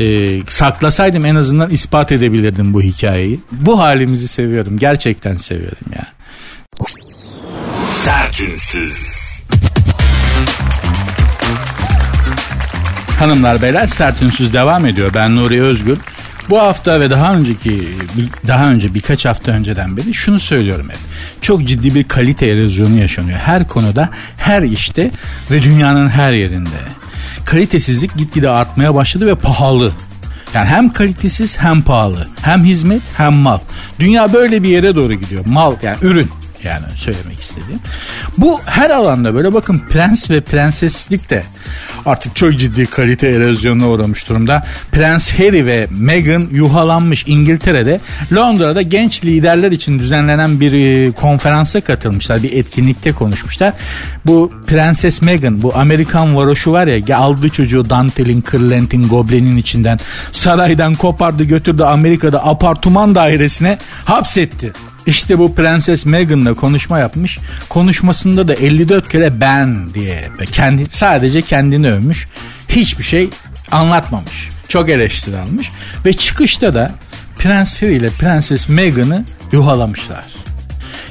e, 0.00 0.38
saklasaydım 0.46 1.24
en 1.24 1.34
azından 1.34 1.70
ispat 1.70 2.12
edebilirdim 2.12 2.74
bu 2.74 2.82
hikayeyi. 2.82 3.40
Bu 3.52 3.78
halimizi 3.78 4.28
seviyorum. 4.28 4.78
Gerçekten 4.78 5.36
seviyorum 5.36 5.86
ya. 5.96 6.17
Sertünsüz. 7.84 9.18
Hanımlar 13.18 13.62
beyler 13.62 13.86
Sertünsüz 13.86 14.52
devam 14.52 14.86
ediyor. 14.86 15.10
Ben 15.14 15.36
Nuri 15.36 15.62
Özgür. 15.62 15.98
Bu 16.50 16.58
hafta 16.58 17.00
ve 17.00 17.10
daha 17.10 17.34
önceki 17.34 17.88
daha 18.46 18.70
önce 18.70 18.94
birkaç 18.94 19.24
hafta 19.24 19.52
önceden 19.52 19.96
beri 19.96 20.14
şunu 20.14 20.40
söylüyorum 20.40 20.88
hep. 20.88 20.98
Çok 21.40 21.64
ciddi 21.64 21.94
bir 21.94 22.04
kalite 22.04 22.46
erozyonu 22.46 22.96
yaşanıyor. 22.96 23.38
Her 23.38 23.68
konuda, 23.68 24.10
her 24.36 24.62
işte 24.62 25.10
ve 25.50 25.62
dünyanın 25.62 26.08
her 26.08 26.32
yerinde. 26.32 26.78
Kalitesizlik 27.44 28.16
gitgide 28.16 28.50
artmaya 28.50 28.94
başladı 28.94 29.26
ve 29.26 29.34
pahalı. 29.34 29.92
Yani 30.54 30.68
hem 30.68 30.92
kalitesiz 30.92 31.58
hem 31.58 31.82
pahalı. 31.82 32.28
Hem 32.42 32.64
hizmet 32.64 33.02
hem 33.16 33.34
mal. 33.34 33.58
Dünya 34.00 34.32
böyle 34.32 34.62
bir 34.62 34.68
yere 34.68 34.94
doğru 34.94 35.14
gidiyor. 35.14 35.46
Mal 35.46 35.74
yani 35.82 35.96
ürün. 36.02 36.30
Yani 36.64 36.84
söylemek 36.96 37.40
istediğim. 37.40 37.80
Bu 38.38 38.60
her 38.64 38.90
alanda 38.90 39.34
böyle 39.34 39.54
bakın 39.54 39.82
prens 39.90 40.30
ve 40.30 40.40
prenseslik 40.40 41.30
de 41.30 41.44
artık 42.06 42.36
çok 42.36 42.58
ciddi 42.58 42.86
kalite 42.86 43.28
erozyonuna 43.28 43.88
uğramış 43.88 44.28
durumda. 44.28 44.66
Prens 44.92 45.32
Harry 45.32 45.66
ve 45.66 45.86
Meghan 45.90 46.48
yuhalanmış 46.52 47.24
İngiltere'de 47.26 48.00
Londra'da 48.32 48.82
genç 48.82 49.24
liderler 49.24 49.72
için 49.72 49.98
düzenlenen 49.98 50.60
bir 50.60 50.72
e, 50.72 51.12
konferansa 51.12 51.80
katılmışlar. 51.80 52.42
Bir 52.42 52.52
etkinlikte 52.52 53.12
konuşmuşlar. 53.12 53.72
Bu 54.26 54.52
Prenses 54.66 55.22
Meghan 55.22 55.62
bu 55.62 55.76
Amerikan 55.76 56.36
varoşu 56.36 56.72
var 56.72 56.86
ya 56.86 57.18
aldı 57.18 57.48
çocuğu 57.48 57.90
dantelin, 57.90 58.40
kırlentin, 58.40 59.08
goblenin 59.08 59.56
içinden 59.56 59.98
saraydan 60.32 60.94
kopardı 60.94 61.44
götürdü 61.44 61.82
Amerika'da 61.82 62.46
apartman 62.46 63.14
dairesine 63.14 63.78
hapsetti. 64.04 64.72
İşte 65.08 65.38
bu 65.38 65.54
Prenses 65.54 66.06
Meghan'la 66.06 66.54
konuşma 66.54 66.98
yapmış. 66.98 67.38
Konuşmasında 67.68 68.48
da 68.48 68.54
54 68.54 69.08
kere 69.08 69.40
ben 69.40 69.94
diye 69.94 70.28
kendi 70.52 70.86
sadece 70.90 71.42
kendini 71.42 71.92
övmüş. 71.92 72.28
Hiçbir 72.68 73.04
şey 73.04 73.30
anlatmamış. 73.70 74.48
Çok 74.68 74.88
eleştiri 74.88 75.38
almış 75.38 75.70
ve 76.04 76.12
çıkışta 76.12 76.74
da 76.74 76.90
Prens 77.38 77.82
Harry 77.82 77.94
ile 77.96 78.08
Prenses 78.08 78.68
Meghan'ı 78.68 79.24
yuhalamışlar. 79.52 80.24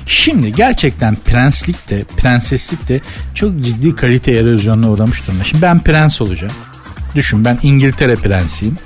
Şimdi 0.06 0.54
gerçekten 0.54 1.16
prenslik 1.16 1.90
de 1.90 2.04
prenseslik 2.18 2.88
de 2.88 3.00
çok 3.34 3.62
ciddi 3.62 3.96
kalite 3.96 4.32
erozyonuna 4.32 4.90
uğramış 4.90 5.28
durumda. 5.28 5.44
Şimdi 5.44 5.62
ben 5.62 5.80
prens 5.80 6.22
olacağım. 6.22 6.54
Düşün 7.16 7.46
ben 7.46 7.60
İngiltere 7.64 8.16
prensiyim. 8.16 8.78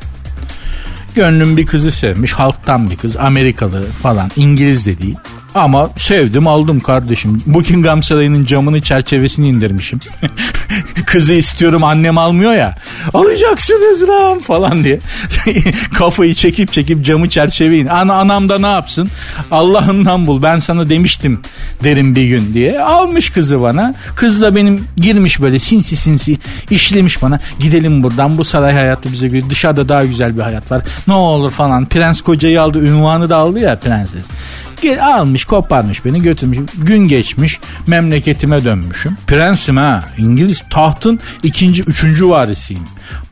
Gönlüm 1.15 1.57
bir 1.57 1.65
kızı 1.65 1.91
sevmiş. 1.91 2.33
Halktan 2.33 2.89
bir 2.89 2.95
kız. 2.95 3.17
Amerikalı 3.17 3.85
falan. 4.01 4.31
İngiliz 4.35 4.85
de 4.85 4.99
değil. 4.99 5.17
Ama 5.55 5.89
sevdim 5.97 6.47
aldım 6.47 6.79
kardeşim. 6.79 7.41
Buckingham 7.45 8.03
Sarayı'nın 8.03 8.45
camını 8.45 8.81
çerçevesini 8.81 9.47
indirmişim. 9.47 9.99
Kızı 11.05 11.33
istiyorum 11.33 11.83
annem 11.83 12.17
almıyor 12.17 12.53
ya. 12.53 12.75
Alacaksınız 13.13 14.09
lan 14.09 14.39
falan 14.39 14.83
diye. 14.83 14.99
Kafayı 15.93 16.35
çekip 16.35 16.73
çekip 16.73 17.05
camı 17.05 17.29
çerçeveyin. 17.29 17.87
Ana 17.87 18.13
anam 18.13 18.49
da 18.49 18.59
ne 18.59 18.67
yapsın? 18.67 19.09
Allah'ından 19.51 20.27
bul 20.27 20.41
ben 20.41 20.59
sana 20.59 20.89
demiştim 20.89 21.41
derim 21.83 22.15
bir 22.15 22.27
gün 22.27 22.53
diye. 22.53 22.79
Almış 22.79 23.29
kızı 23.29 23.61
bana. 23.61 23.95
Kız 24.15 24.41
da 24.41 24.55
benim 24.55 24.85
girmiş 24.97 25.41
böyle 25.41 25.59
sinsi 25.59 25.95
sinsi 25.95 26.37
işlemiş 26.69 27.21
bana. 27.21 27.37
Gidelim 27.59 28.03
buradan 28.03 28.37
bu 28.37 28.43
saray 28.43 28.73
hayatı 28.73 29.11
bize 29.11 29.27
göre 29.27 29.49
dışarıda 29.49 29.89
daha 29.89 30.05
güzel 30.05 30.37
bir 30.37 30.41
hayat 30.41 30.71
var. 30.71 30.81
Ne 31.07 31.13
olur 31.13 31.51
falan. 31.51 31.85
Prens 31.85 32.21
kocayı 32.21 32.61
aldı 32.61 32.79
ünvanı 32.79 33.29
da 33.29 33.37
aldı 33.37 33.59
ya 33.59 33.75
prenses. 33.75 34.25
Almış 34.89 35.45
koparmış 35.45 36.05
beni 36.05 36.21
götürmüş. 36.21 36.59
Gün 36.77 37.07
geçmiş 37.07 37.59
memleketime 37.87 38.63
dönmüşüm. 38.63 39.17
Prensim 39.27 39.77
ha 39.77 40.03
İngiliz 40.17 40.63
tahtın 40.69 41.19
ikinci 41.43 41.83
üçüncü 41.83 42.29
varisiyim. 42.29 42.83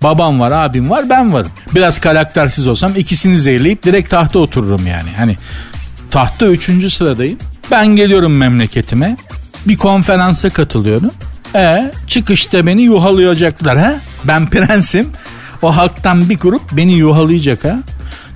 Babam 0.04 0.40
var 0.40 0.52
abim 0.52 0.90
var 0.90 1.10
ben 1.10 1.34
varım. 1.34 1.52
Biraz 1.76 2.00
karaktersiz 2.00 2.68
olsam 2.68 2.92
ikisini 2.96 3.40
zehirleyip 3.40 3.84
direkt 3.84 4.10
tahta 4.10 4.40
otururum 4.40 4.88
yani. 4.88 5.10
Hani 5.18 5.38
tahta 6.12 6.46
üçüncü 6.48 6.90
sıradayım. 6.90 7.38
Ben 7.72 7.88
geliyorum 7.88 8.38
memleketime. 8.38 9.18
Bir 9.66 9.78
konferansa 9.78 10.50
katılıyorum. 10.50 11.12
E 11.56 11.92
çıkışta 12.08 12.66
beni 12.66 12.82
yuhalayacaklar 12.82 13.78
ha. 13.78 13.96
Ben 14.24 14.50
prensim. 14.50 15.10
O 15.62 15.78
halktan 15.78 16.30
bir 16.30 16.40
grup 16.40 16.62
beni 16.72 16.94
yuhalayacak 16.94 17.66
ha. 17.66 17.80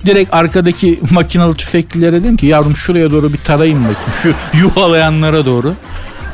Direkt 0.06 0.34
arkadaki 0.34 1.00
makinalı 1.10 1.54
tüfeklilere 1.54 2.22
dedim 2.22 2.36
ki 2.36 2.46
yavrum 2.46 2.76
şuraya 2.76 3.10
doğru 3.10 3.32
bir 3.32 3.38
tarayın 3.38 3.78
bakayım. 3.78 3.98
Şu 4.22 4.58
yuhalayanlara 4.58 5.46
doğru. 5.46 5.74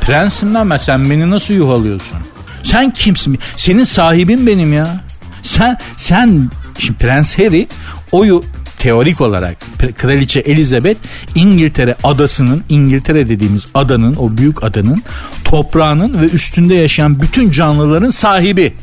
Prensim 0.00 0.54
lan 0.54 0.70
ben 0.70 0.76
sen 0.76 1.10
beni 1.10 1.30
nasıl 1.30 1.54
yuhalıyorsun? 1.54 2.18
Sen 2.62 2.90
kimsin? 2.90 3.38
Senin 3.56 3.84
sahibin 3.84 4.46
benim 4.46 4.72
ya. 4.72 5.00
Sen 5.42 5.78
sen 5.96 6.50
şimdi 6.78 6.98
Prens 6.98 7.38
Harry 7.38 7.66
oyu 8.12 8.42
teorik 8.78 9.20
olarak 9.20 9.56
Kraliçe 9.96 10.40
Elizabeth 10.40 10.98
İngiltere 11.34 11.94
adasının 12.04 12.64
İngiltere 12.68 13.28
dediğimiz 13.28 13.66
adanın 13.74 14.14
o 14.14 14.36
büyük 14.36 14.64
adanın 14.64 15.02
toprağının 15.44 16.20
ve 16.22 16.26
üstünde 16.26 16.74
yaşayan 16.74 17.20
bütün 17.20 17.50
canlıların 17.50 18.10
sahibi. 18.10 18.74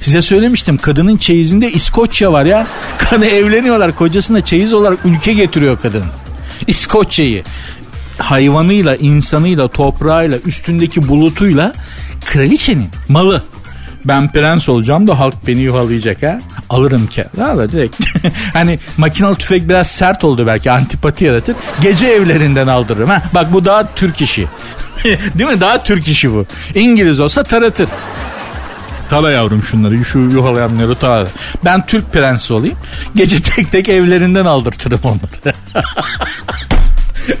Size 0.00 0.22
söylemiştim 0.22 0.76
kadının 0.76 1.16
çeyizinde 1.16 1.70
İskoçya 1.70 2.32
var 2.32 2.44
ya. 2.44 2.66
Kadın 2.98 3.22
evleniyorlar 3.22 3.96
kocasına 3.96 4.44
çeyiz 4.44 4.72
olarak 4.72 4.98
ülke 5.04 5.32
getiriyor 5.32 5.78
kadın. 5.78 6.04
İskoçya'yı 6.66 7.42
hayvanıyla, 8.18 8.96
insanıyla, 8.96 9.68
toprağıyla, 9.68 10.38
üstündeki 10.46 11.08
bulutuyla 11.08 11.72
kraliçenin 12.24 12.88
malı. 13.08 13.42
Ben 14.04 14.32
prens 14.32 14.68
olacağım 14.68 15.06
da 15.06 15.18
halk 15.18 15.34
beni 15.46 15.60
yuhalayacak 15.60 16.22
ha. 16.22 16.40
Alırım 16.70 17.06
ki. 17.06 17.24
Valla 17.36 17.68
direkt. 17.68 17.96
hani 18.52 18.78
makinalı 18.96 19.34
tüfek 19.34 19.68
biraz 19.68 19.88
sert 19.88 20.24
oldu 20.24 20.46
belki 20.46 20.70
antipati 20.70 21.24
yaratır. 21.24 21.56
Gece 21.82 22.06
evlerinden 22.06 22.66
aldırırım 22.66 23.08
ha. 23.10 23.22
Bak 23.34 23.52
bu 23.52 23.64
daha 23.64 23.86
Türk 23.94 24.20
işi. 24.20 24.46
Değil 25.04 25.50
mi? 25.50 25.60
Daha 25.60 25.82
Türk 25.82 26.08
işi 26.08 26.32
bu. 26.32 26.46
İngiliz 26.74 27.20
olsa 27.20 27.42
taratır. 27.42 27.88
Tara 29.10 29.30
yavrum 29.30 29.62
şunları 29.62 30.04
şu 30.04 30.18
yuhalayanları 30.18 30.94
tara. 30.94 31.26
Ben 31.64 31.86
Türk 31.86 32.12
prensi 32.12 32.52
olayım. 32.52 32.76
Gece 33.14 33.42
tek 33.42 33.72
tek 33.72 33.88
evlerinden 33.88 34.44
aldırtırım 34.44 35.00
onları. 35.04 35.54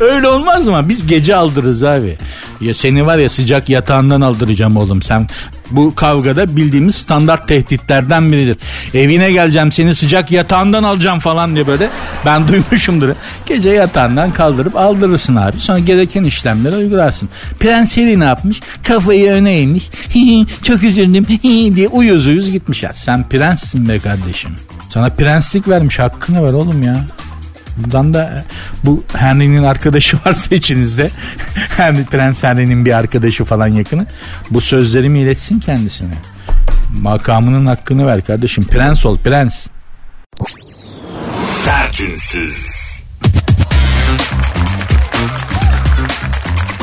Öyle 0.00 0.28
olmaz 0.28 0.66
mı? 0.66 0.88
Biz 0.88 1.06
gece 1.06 1.36
aldırırız 1.36 1.84
abi. 1.84 2.16
Ya 2.60 2.74
seni 2.74 3.06
var 3.06 3.18
ya 3.18 3.28
sıcak 3.28 3.68
yatağından 3.68 4.20
aldıracağım 4.20 4.76
oğlum. 4.76 5.02
Sen 5.02 5.28
bu 5.70 5.94
kavgada 5.94 6.56
bildiğimiz 6.56 6.94
standart 6.94 7.48
tehditlerden 7.48 8.32
biridir. 8.32 8.56
Evine 8.94 9.32
geleceğim 9.32 9.72
seni 9.72 9.94
sıcak 9.94 10.32
yatağından 10.32 10.82
alacağım 10.82 11.18
falan 11.18 11.54
diye 11.54 11.66
böyle 11.66 11.88
ben 12.26 12.48
duymuşumdur. 12.48 13.08
Gece 13.46 13.70
yatağından 13.70 14.32
kaldırıp 14.32 14.76
aldırırsın 14.76 15.36
abi. 15.36 15.60
Sonra 15.60 15.78
gereken 15.78 16.24
işlemleri 16.24 16.76
uygularsın. 16.76 17.28
Prens 17.60 17.96
Harry 17.96 18.20
ne 18.20 18.24
yapmış? 18.24 18.60
Kafayı 18.82 19.30
öne 19.30 19.52
eğmiş. 19.52 19.90
Çok 20.62 20.82
üzüldüm 20.82 21.26
diye 21.76 21.88
uyuz 21.88 22.26
uyuz 22.26 22.50
gitmiş. 22.50 22.82
Ya 22.82 22.92
sen 22.94 23.28
prenssin 23.28 23.88
be 23.88 23.98
kardeşim. 23.98 24.50
Sana 24.94 25.08
prenslik 25.08 25.68
vermiş 25.68 25.98
hakkını 25.98 26.44
ver 26.44 26.52
oğlum 26.52 26.82
ya. 26.82 26.96
Buradan 27.76 28.14
da 28.14 28.44
bu 28.84 29.04
Henry'nin 29.16 29.62
arkadaşı 29.62 30.16
varsa 30.26 30.54
içinizde 30.54 31.10
Henry, 31.76 32.04
Prens 32.04 32.42
Henry'nin 32.42 32.84
bir 32.84 32.92
arkadaşı 32.92 33.44
falan 33.44 33.66
yakını 33.66 34.06
bu 34.50 34.60
sözlerimi 34.60 35.20
iletsin 35.20 35.60
kendisine. 35.60 36.14
Makamının 37.00 37.66
hakkını 37.66 38.06
ver 38.06 38.24
kardeşim. 38.24 38.64
Prens 38.64 39.06
ol 39.06 39.18
prens. 39.18 39.66
Sertünsüz. 41.44 42.80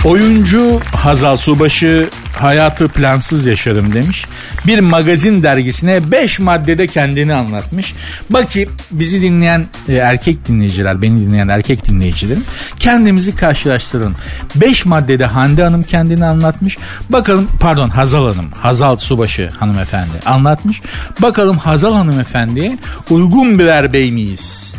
Oyuncu 0.06 0.82
Hazal 0.96 1.38
Subaşı 1.38 2.10
hayatı 2.40 2.88
plansız 2.88 3.46
yaşarım 3.46 3.94
demiş. 3.94 4.26
Bir 4.68 4.80
magazin 4.80 5.44
dergisine 5.44 6.12
5 6.12 6.40
maddede 6.40 6.88
kendini 6.88 7.34
anlatmış. 7.34 7.96
Bakayım 8.30 8.72
bizi 8.92 9.22
dinleyen 9.22 9.66
e, 9.88 9.96
erkek 9.96 10.48
dinleyiciler, 10.48 11.02
beni 11.02 11.22
dinleyen 11.22 11.48
erkek 11.48 11.88
dinleyicilerim 11.90 12.44
kendimizi 12.80 13.36
karşılaştırın. 13.36 14.16
5 14.56 14.86
maddede 14.86 15.26
Hande 15.26 15.64
Hanım 15.64 15.84
kendini 15.84 16.26
anlatmış. 16.26 16.78
Bakalım 17.10 17.48
pardon 17.60 17.90
Hazal 17.90 18.34
Hanım, 18.34 18.52
Hazal 18.52 18.98
Subaşı 18.98 19.50
hanımefendi 19.60 20.20
anlatmış. 20.26 20.82
Bakalım 21.22 21.58
Hazal 21.58 21.96
hanımefendiye 21.96 22.78
uygun 23.10 23.60
birer 23.60 23.94
bey 23.94 24.12
miyiz? 24.12 24.74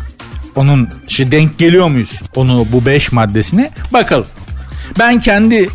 Onun 0.55 0.89
işte 1.07 1.31
denk 1.31 1.57
geliyor 1.57 1.87
muyuz? 1.87 2.21
Onu 2.35 2.67
bu 2.71 2.85
5 2.85 3.11
maddesine 3.11 3.71
bakalım. 3.93 4.27
Ben 4.99 5.19
kendi 5.19 5.69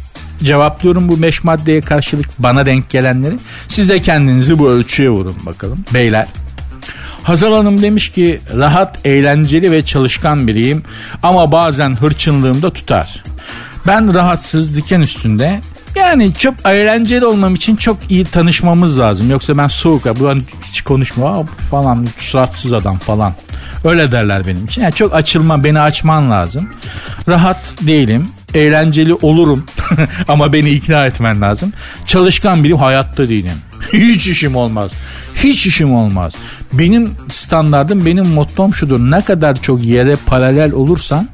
cevaplıyorum 0.44 1.08
bu 1.08 1.22
beş 1.22 1.44
maddeye 1.44 1.80
karşılık 1.80 2.26
bana 2.38 2.66
denk 2.66 2.90
gelenleri. 2.90 3.34
Siz 3.68 3.88
de 3.88 4.02
kendinizi 4.02 4.58
bu 4.58 4.70
ölçüye 4.70 5.10
vurun 5.10 5.36
bakalım. 5.46 5.84
Beyler 5.94 6.26
Hazal 7.22 7.54
Hanım 7.54 7.82
demiş 7.82 8.08
ki 8.08 8.40
rahat, 8.56 9.06
eğlenceli 9.06 9.72
ve 9.72 9.84
çalışkan 9.84 10.46
biriyim 10.46 10.82
ama 11.22 11.52
bazen 11.52 11.96
hırçınlığım 11.96 12.62
da 12.62 12.72
tutar. 12.72 13.22
Ben 13.86 14.14
rahatsız, 14.14 14.76
diken 14.76 15.00
üstünde 15.00 15.60
yani 15.96 16.34
çok 16.34 16.54
eğlenceli 16.66 17.26
olmam 17.26 17.54
için 17.54 17.76
çok 17.76 17.96
iyi 18.08 18.24
tanışmamız 18.24 18.98
lazım. 18.98 19.30
Yoksa 19.30 19.58
ben 19.58 19.68
soğuk, 19.68 20.20
bu 20.20 20.28
an 20.28 20.42
hiç 20.62 20.82
konuşma 20.82 21.44
falan, 21.70 22.06
suratsız 22.18 22.72
adam 22.72 22.98
falan. 22.98 23.32
Öyle 23.84 24.12
derler 24.12 24.46
benim 24.46 24.64
için. 24.64 24.82
Yani 24.82 24.94
çok 24.94 25.14
açılma, 25.14 25.64
beni 25.64 25.80
açman 25.80 26.30
lazım. 26.30 26.70
Rahat 27.28 27.74
değilim 27.80 28.28
eğlenceli 28.54 29.14
olurum 29.14 29.64
ama 30.28 30.52
beni 30.52 30.70
ikna 30.70 31.06
etmen 31.06 31.40
lazım. 31.40 31.72
Çalışkan 32.06 32.64
biriyim 32.64 32.78
hayatta 32.78 33.28
değilim. 33.28 33.58
Hiç 33.92 34.28
işim 34.28 34.56
olmaz. 34.56 34.90
Hiç 35.34 35.66
işim 35.66 35.94
olmaz. 35.94 36.32
Benim 36.72 37.10
standardım, 37.30 38.06
benim 38.06 38.26
mottom 38.26 38.74
şudur. 38.74 39.00
Ne 39.00 39.20
kadar 39.20 39.62
çok 39.62 39.84
yere 39.84 40.16
paralel 40.26 40.72
olursan 40.72 41.28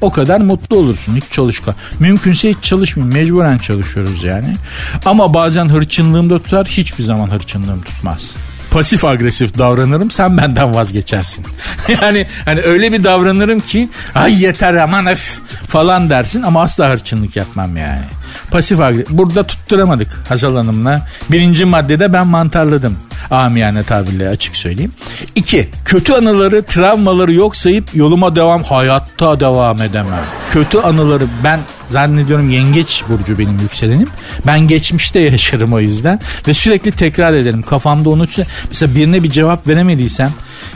o 0.00 0.10
kadar 0.10 0.40
mutlu 0.40 0.76
olursun. 0.76 1.16
Hiç 1.16 1.24
çalışkan. 1.30 1.74
Mümkünse 1.98 2.50
hiç 2.50 2.58
çalışmayayım. 2.62 3.14
Mecburen 3.14 3.58
çalışıyoruz 3.58 4.24
yani. 4.24 4.56
Ama 5.04 5.34
bazen 5.34 5.68
hırçınlığım 5.68 6.30
da 6.30 6.38
tutar. 6.38 6.66
Hiçbir 6.66 7.04
zaman 7.04 7.30
hırçınlığım 7.30 7.82
tutmaz 7.82 8.34
pasif 8.74 9.04
agresif 9.04 9.58
davranırım 9.58 10.10
sen 10.10 10.36
benden 10.36 10.74
vazgeçersin. 10.74 11.46
yani 11.88 12.26
hani 12.44 12.60
öyle 12.60 12.92
bir 12.92 13.04
davranırım 13.04 13.60
ki 13.60 13.88
ay 14.14 14.42
yeter 14.42 14.74
aman 14.74 15.06
öf 15.06 15.38
falan 15.68 16.10
dersin 16.10 16.42
ama 16.42 16.62
asla 16.62 16.92
hırçınlık 16.92 17.36
yapmam 17.36 17.76
yani. 17.76 18.02
Pasif 18.50 18.80
agresif. 18.80 19.10
Burada 19.10 19.46
tutturamadık 19.46 20.08
Hazal 20.28 20.56
Hanım'la. 20.56 21.06
Birinci 21.30 21.64
maddede 21.64 22.12
ben 22.12 22.26
mantarladım. 22.26 22.96
Amiyane 23.30 23.82
tabirle 23.82 24.28
açık 24.28 24.56
söyleyeyim. 24.56 24.92
İki, 25.34 25.68
kötü 25.84 26.12
anıları, 26.12 26.62
travmaları 26.62 27.32
yok 27.32 27.56
sayıp 27.56 27.94
yoluma 27.94 28.34
devam, 28.34 28.62
hayatta 28.62 29.40
devam 29.40 29.82
edemem. 29.82 30.24
Kötü 30.50 30.78
anıları 30.78 31.26
ben 31.44 31.60
zannediyorum 31.86 32.50
yengeç 32.50 33.04
burcu 33.08 33.38
benim 33.38 33.58
yükselenim. 33.58 34.08
Ben 34.46 34.68
geçmişte 34.68 35.20
yaşarım 35.20 35.72
o 35.72 35.80
yüzden 35.80 36.20
ve 36.48 36.54
sürekli 36.54 36.92
tekrar 36.92 37.34
ederim. 37.34 37.62
Kafamda 37.62 38.10
onu 38.10 38.26
mesela 38.68 38.94
birine 38.94 39.22
bir 39.22 39.30
cevap 39.30 39.68
veremediysem 39.68 40.30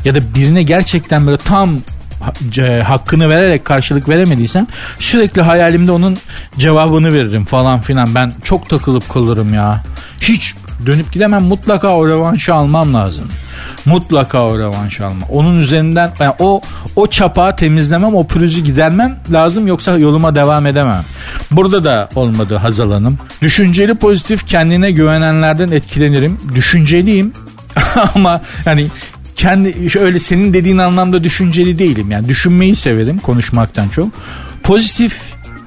ya 0.04 0.14
da 0.14 0.34
birine 0.34 0.62
gerçekten 0.62 1.26
böyle 1.26 1.37
tam 1.37 1.78
hakkını 2.84 3.28
vererek 3.28 3.64
karşılık 3.64 4.08
veremediysem 4.08 4.66
sürekli 5.00 5.42
hayalimde 5.42 5.92
onun 5.92 6.18
cevabını 6.58 7.14
veririm 7.14 7.44
falan 7.44 7.80
filan. 7.80 8.14
Ben 8.14 8.32
çok 8.44 8.68
takılıp 8.68 9.08
kalırım 9.08 9.54
ya. 9.54 9.82
Hiç 10.20 10.54
dönüp 10.87 11.12
gidemem 11.12 11.43
mutlaka 11.43 11.97
o 11.97 12.09
revanşı 12.09 12.55
almam 12.55 12.95
lazım. 12.95 13.25
Mutlaka 13.85 14.47
o 14.47 14.59
revanşı 14.59 15.07
alma. 15.07 15.27
Onun 15.29 15.59
üzerinden 15.59 16.11
yani 16.21 16.35
o 16.38 16.61
o 16.97 17.07
çapağı 17.07 17.57
temizlemem, 17.57 18.14
o 18.14 18.27
pürüzü 18.27 18.61
gidermem 18.61 19.19
lazım 19.33 19.67
yoksa 19.67 19.99
yoluma 19.99 20.35
devam 20.35 20.67
edemem. 20.67 21.05
Burada 21.51 21.85
da 21.85 22.09
olmadı 22.14 22.57
Hazal 22.57 22.93
Hanım. 22.93 23.19
Düşünceli 23.43 23.95
pozitif 23.95 24.47
kendine 24.47 24.91
güvenenlerden 24.91 25.71
etkilenirim. 25.71 26.38
Düşünceliyim 26.55 27.33
ama 28.14 28.41
yani 28.67 28.87
kendi 29.37 29.91
şöyle 29.91 30.19
senin 30.19 30.55
dediğin 30.55 30.79
anlamda 30.79 31.25
düşünceli 31.25 31.79
değilim. 31.79 32.11
Yani 32.11 32.29
düşünmeyi 32.29 32.77
severim 32.77 33.19
konuşmaktan 33.19 33.88
çok. 33.88 34.09
Pozitif 34.62 35.21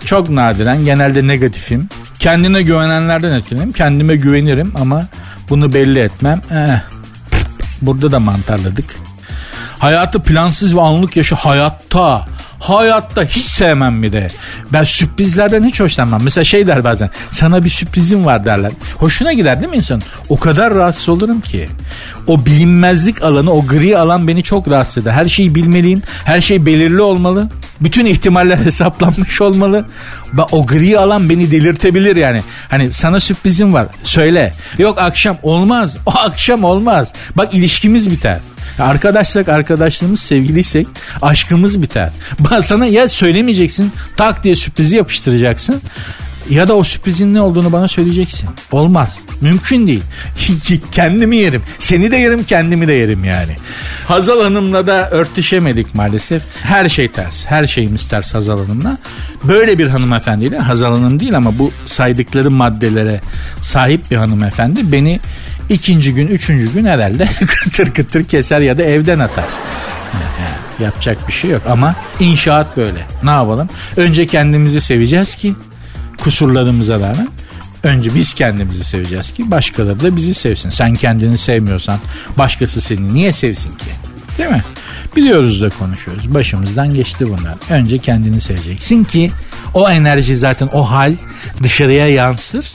çok 0.05 0.29
nadiren 0.29 0.85
genelde 0.85 1.27
negatifim. 1.27 1.89
Kendine 2.21 2.61
güvenenlerden 2.61 3.31
etkilenirim. 3.31 3.71
Kendime 3.71 4.15
güvenirim 4.15 4.71
ama 4.75 5.05
bunu 5.49 5.73
belli 5.73 5.99
etmem. 5.99 6.41
Eh, 6.51 6.79
burada 7.81 8.11
da 8.11 8.19
mantarladık. 8.19 8.95
Hayatı 9.79 10.23
plansız 10.23 10.75
ve 10.75 10.81
anlık 10.81 11.17
yaşı 11.17 11.35
hayatta 11.35 12.25
hayatta 12.61 13.23
hiç 13.23 13.45
sevmem 13.45 14.03
bir 14.03 14.11
de. 14.11 14.27
Ben 14.73 14.83
sürprizlerden 14.83 15.63
hiç 15.63 15.79
hoşlanmam. 15.79 16.23
Mesela 16.23 16.43
şey 16.43 16.67
der 16.67 16.83
bazen 16.83 17.09
sana 17.31 17.63
bir 17.63 17.69
sürprizim 17.69 18.25
var 18.25 18.45
derler. 18.45 18.71
Hoşuna 18.97 19.33
gider 19.33 19.59
değil 19.59 19.69
mi 19.69 19.77
insan? 19.77 20.01
O 20.29 20.39
kadar 20.39 20.73
rahatsız 20.73 21.09
olurum 21.09 21.41
ki. 21.41 21.67
O 22.27 22.45
bilinmezlik 22.45 23.23
alanı 23.23 23.53
o 23.53 23.65
gri 23.65 23.97
alan 23.97 24.27
beni 24.27 24.43
çok 24.43 24.69
rahatsız 24.69 25.03
eder. 25.03 25.11
Her 25.11 25.27
şeyi 25.27 25.55
bilmeliyim. 25.55 26.01
Her 26.25 26.41
şey 26.41 26.65
belirli 26.65 27.01
olmalı. 27.01 27.49
Bütün 27.81 28.05
ihtimaller 28.05 28.57
hesaplanmış 28.65 29.41
olmalı. 29.41 29.85
O 30.51 30.65
gri 30.65 30.99
alan 30.99 31.29
beni 31.29 31.51
delirtebilir 31.51 32.15
yani. 32.15 32.41
Hani 32.69 32.91
sana 32.91 33.19
sürprizim 33.19 33.73
var. 33.73 33.87
Söyle. 34.03 34.53
Yok 34.77 34.99
akşam 35.01 35.37
olmaz. 35.43 35.97
O 36.05 36.11
akşam 36.17 36.63
olmaz. 36.63 37.13
Bak 37.35 37.53
ilişkimiz 37.53 38.11
biter. 38.11 38.39
Arkadaşsak 38.79 39.49
arkadaşlığımız 39.49 40.19
sevgiliysek 40.19 40.87
aşkımız 41.21 41.81
biter. 41.81 42.09
Sana 42.63 42.85
ya 42.85 43.09
söylemeyeceksin 43.09 43.91
tak 44.17 44.43
diye 44.43 44.55
sürprizi 44.55 44.95
yapıştıracaksın 44.95 45.81
ya 46.49 46.67
da 46.67 46.75
o 46.75 46.83
sürprizin 46.83 47.33
ne 47.33 47.41
olduğunu 47.41 47.71
bana 47.71 47.87
söyleyeceksin. 47.87 48.49
Olmaz. 48.71 49.19
Mümkün 49.41 49.87
değil. 49.87 50.03
kendimi 50.91 51.37
yerim. 51.37 51.61
Seni 51.79 52.11
de 52.11 52.17
yerim 52.17 52.43
kendimi 52.43 52.87
de 52.87 52.93
yerim 52.93 53.23
yani. 53.23 53.55
Hazal 54.07 54.41
Hanım'la 54.41 54.87
da 54.87 55.09
örtüşemedik 55.09 55.95
maalesef. 55.95 56.43
Her 56.63 56.89
şey 56.89 57.07
ters. 57.07 57.45
Her 57.45 57.67
şeyimiz 57.67 58.07
ters 58.07 58.33
Hazal 58.33 58.59
Hanım'la. 58.59 58.97
Böyle 59.43 59.77
bir 59.77 59.87
hanımefendiyle 59.87 60.57
Hazal 60.57 60.95
Hanım 60.95 61.19
değil 61.19 61.35
ama 61.35 61.59
bu 61.59 61.71
saydıkları 61.85 62.51
maddelere 62.51 63.21
sahip 63.61 64.11
bir 64.11 64.15
hanımefendi 64.15 64.91
beni 64.91 65.19
ikinci 65.69 66.13
gün, 66.13 66.27
üçüncü 66.27 66.73
gün 66.73 66.85
herhalde 66.85 67.29
kıtır 67.63 67.91
kıtır 67.91 68.25
keser 68.25 68.59
ya 68.59 68.77
da 68.77 68.83
evden 68.83 69.19
atar. 69.19 69.45
Yapacak 70.79 71.27
bir 71.27 71.33
şey 71.33 71.49
yok 71.49 71.61
ama 71.69 71.95
inşaat 72.19 72.77
böyle. 72.77 72.99
Ne 73.23 73.29
yapalım? 73.29 73.69
Önce 73.97 74.27
kendimizi 74.27 74.81
seveceğiz 74.81 75.35
ki 75.35 75.55
kusurlarımıza 76.21 76.95
rağmen 76.95 77.27
önce 77.83 78.15
biz 78.15 78.33
kendimizi 78.33 78.83
seveceğiz 78.83 79.33
ki 79.33 79.51
başkaları 79.51 79.99
da 79.99 80.15
bizi 80.15 80.33
sevsin. 80.33 80.69
Sen 80.69 80.95
kendini 80.95 81.37
sevmiyorsan 81.37 81.99
başkası 82.37 82.81
seni 82.81 83.13
niye 83.13 83.31
sevsin 83.31 83.69
ki? 83.69 83.85
Değil 84.37 84.49
mi? 84.49 84.63
Biliyoruz 85.15 85.61
da 85.61 85.69
konuşuyoruz. 85.69 86.33
Başımızdan 86.33 86.93
geçti 86.93 87.25
bunlar. 87.27 87.55
Önce 87.69 87.97
kendini 87.97 88.41
seveceksin 88.41 89.03
ki 89.03 89.31
o 89.73 89.89
enerji 89.89 90.37
zaten 90.37 90.69
o 90.73 90.91
hal 90.91 91.15
dışarıya 91.63 92.07
yansır 92.07 92.73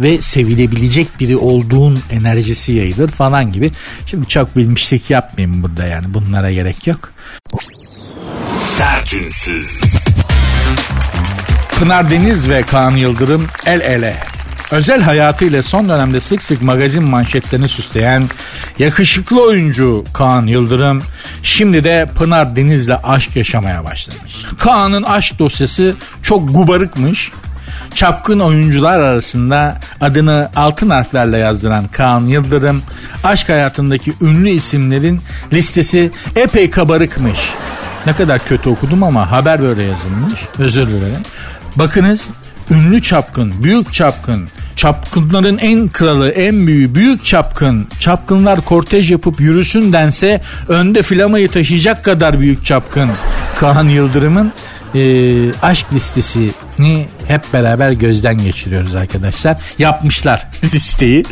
ve 0.00 0.22
sevilebilecek 0.22 1.20
biri 1.20 1.36
olduğun 1.36 2.00
enerjisi 2.10 2.72
yayılır 2.72 3.08
falan 3.08 3.52
gibi. 3.52 3.70
Şimdi 4.06 4.28
çok 4.28 4.56
bilmişlik 4.56 5.10
yapmayayım 5.10 5.62
burada 5.62 5.84
yani 5.86 6.14
bunlara 6.14 6.52
gerek 6.52 6.86
yok. 6.86 7.12
Sertünsüz. 8.56 9.80
Pınar 11.78 12.10
Deniz 12.10 12.50
ve 12.50 12.62
Kaan 12.62 12.90
Yıldırım 12.90 13.46
el 13.66 13.80
ele. 13.80 14.16
Özel 14.70 15.02
hayatıyla 15.02 15.62
son 15.62 15.88
dönemde 15.88 16.20
sık 16.20 16.42
sık 16.42 16.62
magazin 16.62 17.04
manşetlerini 17.04 17.68
süsleyen 17.68 18.30
yakışıklı 18.78 19.42
oyuncu 19.42 20.04
Kaan 20.12 20.46
Yıldırım 20.46 21.02
şimdi 21.42 21.84
de 21.84 22.10
Pınar 22.18 22.56
Deniz'le 22.56 22.90
aşk 23.04 23.36
yaşamaya 23.36 23.84
başlamış. 23.84 24.36
Kaan'ın 24.58 25.02
aşk 25.02 25.38
dosyası 25.38 25.94
çok 26.22 26.54
gubarıkmış. 26.54 27.32
Çapkın 27.94 28.40
oyuncular 28.40 28.98
arasında 28.98 29.80
adını 30.00 30.50
altın 30.56 30.90
harflerle 30.90 31.38
yazdıran 31.38 31.88
Kaan 31.88 32.26
Yıldırım 32.26 32.82
aşk 33.24 33.48
hayatındaki 33.48 34.12
ünlü 34.20 34.50
isimlerin 34.50 35.20
listesi 35.52 36.10
epey 36.36 36.70
kabarıkmış. 36.70 37.38
Ne 38.06 38.12
kadar 38.12 38.44
kötü 38.44 38.68
okudum 38.68 39.02
ama 39.02 39.30
haber 39.30 39.62
böyle 39.62 39.82
yazılmış. 39.84 40.40
Özür 40.58 40.86
dilerim. 40.86 41.22
Bakınız 41.76 42.28
ünlü 42.70 43.02
çapkın, 43.02 43.62
büyük 43.62 43.92
çapkın, 43.92 44.48
çapkınların 44.76 45.58
en 45.58 45.88
kralı, 45.88 46.30
en 46.30 46.66
büyüğü, 46.66 46.94
büyük 46.94 47.24
çapkın. 47.24 47.88
Çapkınlar 48.00 48.60
kortej 48.60 49.10
yapıp 49.10 49.40
yürüsün 49.40 49.92
dense 49.92 50.40
önde 50.68 51.02
flamayı 51.02 51.50
taşıyacak 51.50 52.04
kadar 52.04 52.40
büyük 52.40 52.64
çapkın. 52.64 53.10
Kaan 53.56 53.88
Yıldırım'ın 53.88 54.52
e, 54.94 55.00
aşk 55.62 55.86
listesini 55.92 57.06
hep 57.26 57.52
beraber 57.52 57.92
gözden 57.92 58.38
geçiriyoruz 58.38 58.94
arkadaşlar. 58.94 59.56
Yapmışlar 59.78 60.46
listeyi. 60.74 61.24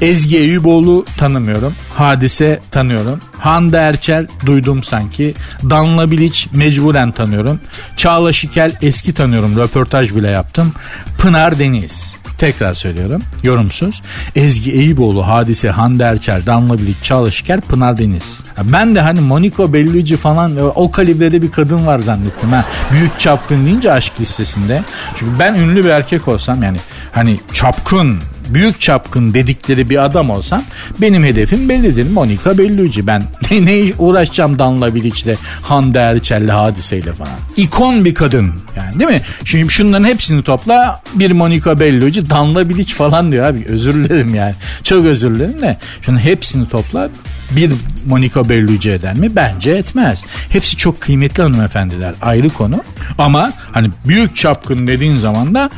Ezgi 0.00 0.38
Eyüboğlu 0.38 1.04
tanımıyorum. 1.18 1.74
Hadise 1.94 2.60
tanıyorum. 2.70 3.18
Hande 3.38 3.76
Erçel 3.76 4.26
duydum 4.46 4.84
sanki. 4.84 5.34
Danla 5.70 6.10
Bilic 6.10 6.46
mecburen 6.52 7.10
tanıyorum. 7.10 7.60
Çağla 7.96 8.32
Şikel 8.32 8.72
eski 8.82 9.14
tanıyorum. 9.14 9.56
Röportaj 9.56 10.16
bile 10.16 10.28
yaptım. 10.28 10.72
Pınar 11.18 11.58
Deniz. 11.58 12.16
Tekrar 12.38 12.72
söylüyorum. 12.72 13.22
Yorumsuz. 13.42 14.02
Ezgi 14.34 14.72
Eyüboğlu, 14.72 15.26
Hadise, 15.26 15.70
Hande 15.70 16.04
Erçel, 16.04 16.46
Danla 16.46 16.78
Bilic, 16.78 16.96
Çağla 17.02 17.30
Şiker, 17.30 17.60
Pınar 17.60 17.98
Deniz. 17.98 18.40
Ben 18.64 18.94
de 18.94 19.00
hani 19.00 19.20
Monica 19.20 19.72
Bellucci 19.72 20.16
falan 20.16 20.72
o 20.74 20.90
kalibrede 20.90 21.42
bir 21.42 21.50
kadın 21.50 21.86
var 21.86 21.98
zannettim. 21.98 22.50
Ha. 22.52 22.64
Büyük 22.92 23.20
çapkın 23.20 23.66
deyince 23.66 23.92
aşk 23.92 24.20
listesinde. 24.20 24.82
Çünkü 25.16 25.38
ben 25.38 25.54
ünlü 25.54 25.84
bir 25.84 25.90
erkek 25.90 26.28
olsam 26.28 26.62
yani 26.62 26.78
hani 27.12 27.40
çapkın 27.52 28.18
büyük 28.48 28.80
çapkın 28.80 29.34
dedikleri 29.34 29.90
bir 29.90 30.04
adam 30.04 30.30
olsam 30.30 30.62
benim 31.00 31.24
hedefim 31.24 31.68
bellidir. 31.68 32.10
Monica 32.10 32.58
Bellucci. 32.58 33.06
Ben 33.06 33.22
ne, 33.50 33.92
uğraşacağım 33.98 34.58
Danla 34.58 34.94
Bilic'le, 34.94 35.36
Hande 35.62 35.98
Erçel'le, 35.98 36.48
Hadise'yle 36.48 37.12
falan. 37.12 37.32
İkon 37.56 38.04
bir 38.04 38.14
kadın 38.14 38.52
yani 38.76 39.00
değil 39.00 39.10
mi? 39.10 39.20
Şimdi 39.44 39.72
şunların 39.72 40.04
hepsini 40.04 40.42
topla 40.42 41.02
bir 41.14 41.30
Monica 41.30 41.80
Bellucci, 41.80 42.30
Danla 42.30 42.68
Bilic 42.68 42.94
falan 42.94 43.32
diyor 43.32 43.46
abi. 43.46 43.64
Özür 43.68 43.94
dilerim 43.94 44.34
yani. 44.34 44.54
Çok 44.82 45.04
özür 45.04 45.34
dilerim 45.34 45.60
de. 45.62 45.76
Şunun 46.02 46.18
hepsini 46.18 46.68
topla 46.68 47.08
bir 47.50 47.72
Monica 48.06 48.48
Bellucci 48.48 48.90
eder 48.90 49.14
mi? 49.14 49.36
Bence 49.36 49.70
etmez. 49.70 50.22
Hepsi 50.48 50.76
çok 50.76 51.00
kıymetli 51.00 51.42
hanımefendiler 51.42 52.14
ayrı 52.22 52.50
konu. 52.50 52.84
Ama 53.18 53.52
hani 53.72 53.90
büyük 54.04 54.36
çapkın 54.36 54.86
dediğin 54.86 55.18
zaman 55.18 55.54
da 55.54 55.70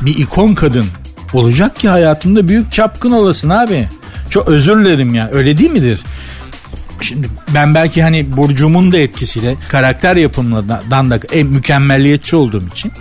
bir 0.00 0.18
ikon 0.18 0.54
kadın 0.54 0.86
olacak 1.32 1.76
ki 1.76 1.88
hayatında 1.88 2.48
büyük 2.48 2.72
çapkın 2.72 3.12
olasın 3.12 3.48
abi. 3.48 3.88
Çok 4.30 4.48
özür 4.48 4.78
dilerim 4.78 5.14
ya 5.14 5.30
öyle 5.32 5.58
değil 5.58 5.70
midir? 5.70 6.00
Şimdi 7.00 7.28
ben 7.54 7.74
belki 7.74 8.02
hani 8.02 8.36
Burcu'mun 8.36 8.92
da 8.92 8.98
etkisiyle 8.98 9.56
karakter 9.68 10.16
yapımından 10.16 11.10
da 11.10 11.20
en 11.32 11.46
mükemmelliyetçi 11.46 12.36
olduğum 12.36 12.68
için 12.68 12.92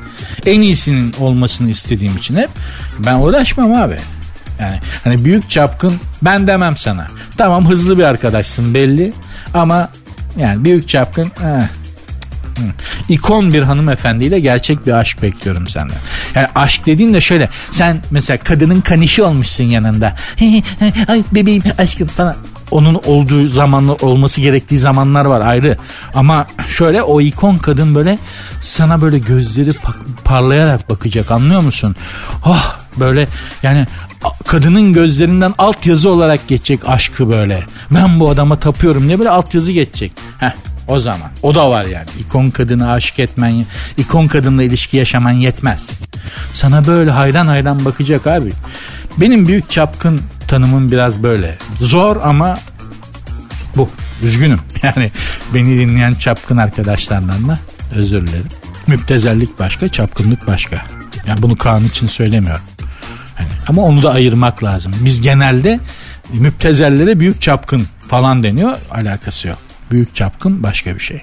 en 0.46 0.62
iyisinin 0.62 1.13
olmasını 1.20 1.70
istediğim 1.70 2.17
için 2.17 2.36
hep 2.36 2.50
ben 3.00 3.20
uğraşmam 3.20 3.74
abi. 3.74 3.98
Yani 4.60 4.80
hani 5.04 5.26
büyük 5.26 5.50
çapkın 5.50 5.94
ben 6.22 6.48
demem 6.48 6.78
sana. 6.78 7.08
Tamam 7.38 7.70
hızlı 7.70 7.98
bir 7.98 8.04
arkadaşsın 8.04 8.74
belli 8.74 9.13
ama 9.54 9.89
yani 10.38 10.65
büyük 10.65 10.89
çapkın 10.89 11.32
eh, 11.44 11.81
İkon 13.10 13.54
bir 13.54 13.62
hanımefendiyle 13.62 14.39
gerçek 14.39 14.88
bir 14.88 14.91
aşk 14.91 15.21
bekliyorum 15.21 15.67
senden. 15.67 15.97
Yani 16.36 16.47
aşk 16.56 16.86
dediğin 16.86 17.13
de 17.13 17.21
şöyle. 17.21 17.50
Sen 17.71 18.02
mesela 18.12 18.38
kadının 18.38 18.82
kanişi 18.82 19.24
olmuşsun 19.24 19.63
yanında. 19.63 20.15
Ay 21.08 21.24
bebeğim 21.32 21.63
aşkım 21.78 22.08
falan 22.08 22.36
onun 22.71 23.02
olduğu 23.06 23.47
zamanlı 23.47 23.93
olması 23.93 24.41
gerektiği 24.41 24.80
zamanlar 24.80 25.26
var 25.26 25.41
ayrı. 25.41 25.78
Ama 26.13 26.47
şöyle 26.67 27.04
o 27.04 27.21
ikon 27.21 27.56
kadın 27.56 27.95
böyle 27.95 28.19
sana 28.62 29.02
böyle 29.02 29.19
gözleri 29.19 29.71
parlayarak 30.24 30.89
bakacak 30.89 31.32
anlıyor 31.32 31.62
musun? 31.62 31.95
Oh 32.45 32.78
böyle 33.00 33.28
yani 33.63 33.88
kadının 34.47 34.93
gözlerinden 34.93 35.54
altyazı 35.58 36.10
olarak 36.10 36.47
geçecek 36.47 36.89
aşkı 36.89 37.32
böyle. 37.32 37.63
Ben 37.91 38.19
bu 38.19 38.30
adama 38.30 38.56
tapıyorum 38.56 39.08
ne 39.08 39.19
böyle 39.19 39.30
altyazı 39.30 39.71
geçecek. 39.71 40.12
Heh 40.38 40.52
o 40.88 41.00
zaman. 41.00 41.32
O 41.44 41.56
da 41.56 41.70
var 41.70 41.86
yani. 41.86 42.08
İkon 42.20 42.50
kadını 42.50 42.91
aşık 42.91 43.20
etmen, 43.20 43.65
ikon 43.98 44.28
kadınla 44.28 44.63
ilişki 44.63 44.98
yaşaman 44.98 45.32
yetmez. 45.32 45.89
Sana 46.54 46.88
böyle 46.88 47.12
hayran 47.12 47.48
hayran 47.48 47.86
bakacak 47.86 48.28
abi. 48.28 48.52
Benim 49.17 49.48
büyük 49.48 49.70
çapkın 49.70 50.22
tanımım 50.48 50.91
biraz 50.91 51.24
böyle. 51.24 51.58
Zor 51.80 52.17
ama 52.24 52.60
bu. 53.76 53.89
Üzgünüm. 54.24 54.60
Yani 54.84 55.12
beni 55.54 55.80
dinleyen 55.80 56.13
çapkın 56.13 56.58
arkadaşlardan 56.58 57.48
da 57.48 57.60
özür 57.96 58.28
dilerim. 58.28 58.48
Müptezellik 58.88 59.60
başka, 59.60 59.88
çapkınlık 59.88 60.48
başka. 60.48 60.86
Yani 61.28 61.41
bunu 61.41 61.58
Kaan 61.58 61.84
için 61.84 62.08
söylemiyorum. 62.08 62.63
Hani, 63.36 63.48
ama 63.67 63.82
onu 63.82 64.04
da 64.04 64.12
ayırmak 64.12 64.63
lazım. 64.63 64.94
Biz 65.00 65.22
genelde 65.22 65.80
müptezellere 66.34 67.20
büyük 67.20 67.41
çapkın 67.41 67.88
falan 68.08 68.44
deniyor. 68.44 68.78
Alakası 68.91 69.48
yok. 69.48 69.58
Büyük 69.91 70.15
çapkın 70.15 70.63
başka 70.63 70.95
bir 70.95 70.99
şey. 70.99 71.21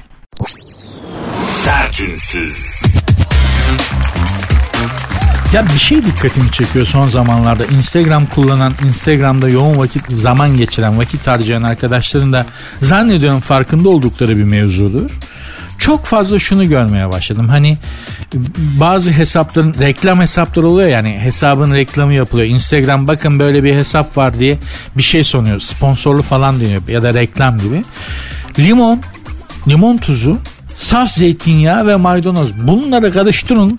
Sertünsüz. 1.45 2.83
Ya 5.53 5.67
bir 5.67 5.79
şey 5.79 6.07
dikkatimi 6.07 6.53
çekiyor 6.53 6.87
son 6.87 7.09
zamanlarda. 7.09 7.65
Instagram 7.65 8.27
kullanan, 8.27 8.75
Instagram'da 8.85 9.49
yoğun 9.49 9.79
vakit 9.79 10.03
zaman 10.11 10.57
geçiren, 10.57 10.99
vakit 10.99 11.27
harcayan 11.27 11.63
arkadaşların 11.63 12.33
da 12.33 12.47
zannediyorum 12.83 13.41
farkında 13.41 13.89
oldukları 13.89 14.37
bir 14.37 14.45
mevzudur. 14.45 15.11
çok 15.79 16.05
fazla 16.07 16.39
şunu 16.39 16.69
görmeye 16.69 17.13
başladım. 17.13 17.49
Hani 17.49 17.79
bazı 18.57 19.11
hesapların 19.11 19.75
reklam 19.81 20.21
hesapları 20.21 20.67
oluyor 20.67 20.89
yani 20.89 21.19
hesabın 21.19 21.75
reklamı 21.75 22.15
yapılıyor. 22.15 22.49
Instagram 22.49 23.07
bakın 23.07 23.39
böyle 23.39 23.65
bir 23.65 23.75
hesap 23.75 24.17
var 24.17 24.39
diye 24.39 24.59
bir 24.97 25.03
şey 25.03 25.25
sunuyor. 25.25 25.61
Sponsorlu 25.61 26.23
falan 26.23 26.61
diyor 26.61 26.83
ya 26.89 27.03
da 27.03 27.15
reklam 27.15 27.59
gibi. 27.59 27.83
Limon, 28.59 29.01
limon 29.69 29.97
tuzu, 29.97 30.39
saf 30.77 31.11
zeytinyağı 31.11 31.87
ve 31.87 31.97
maydanoz 31.97 32.51
bunları 32.61 33.13
karıştırın. 33.13 33.79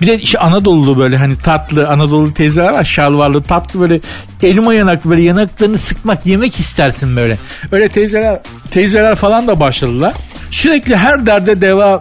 Bir 0.00 0.06
de 0.06 0.18
işte 0.18 0.38
Anadolu'lu 0.38 0.98
böyle 0.98 1.16
hani 1.16 1.38
tatlı 1.38 1.88
Anadolu 1.88 2.34
teyzeler 2.34 2.72
var 2.72 2.84
şalvarlı 2.84 3.42
tatlı 3.42 3.80
böyle 3.80 4.00
elma 4.42 4.74
yanaklı 4.74 5.10
böyle 5.10 5.22
yanaklarını 5.22 5.78
sıkmak 5.78 6.26
yemek 6.26 6.60
istersin 6.60 7.16
böyle. 7.16 7.38
Öyle 7.72 7.88
teyzeler 7.88 8.40
teyzeler 8.70 9.14
falan 9.14 9.46
da 9.46 9.60
başladılar. 9.60 10.14
Sürekli 10.50 10.96
her 10.96 11.26
derde 11.26 11.60
deva 11.60 12.00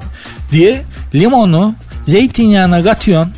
diye 0.52 0.82
limonu 1.16 1.76
zeytinyağına 2.08 2.84
katıyorsun. 2.84 3.34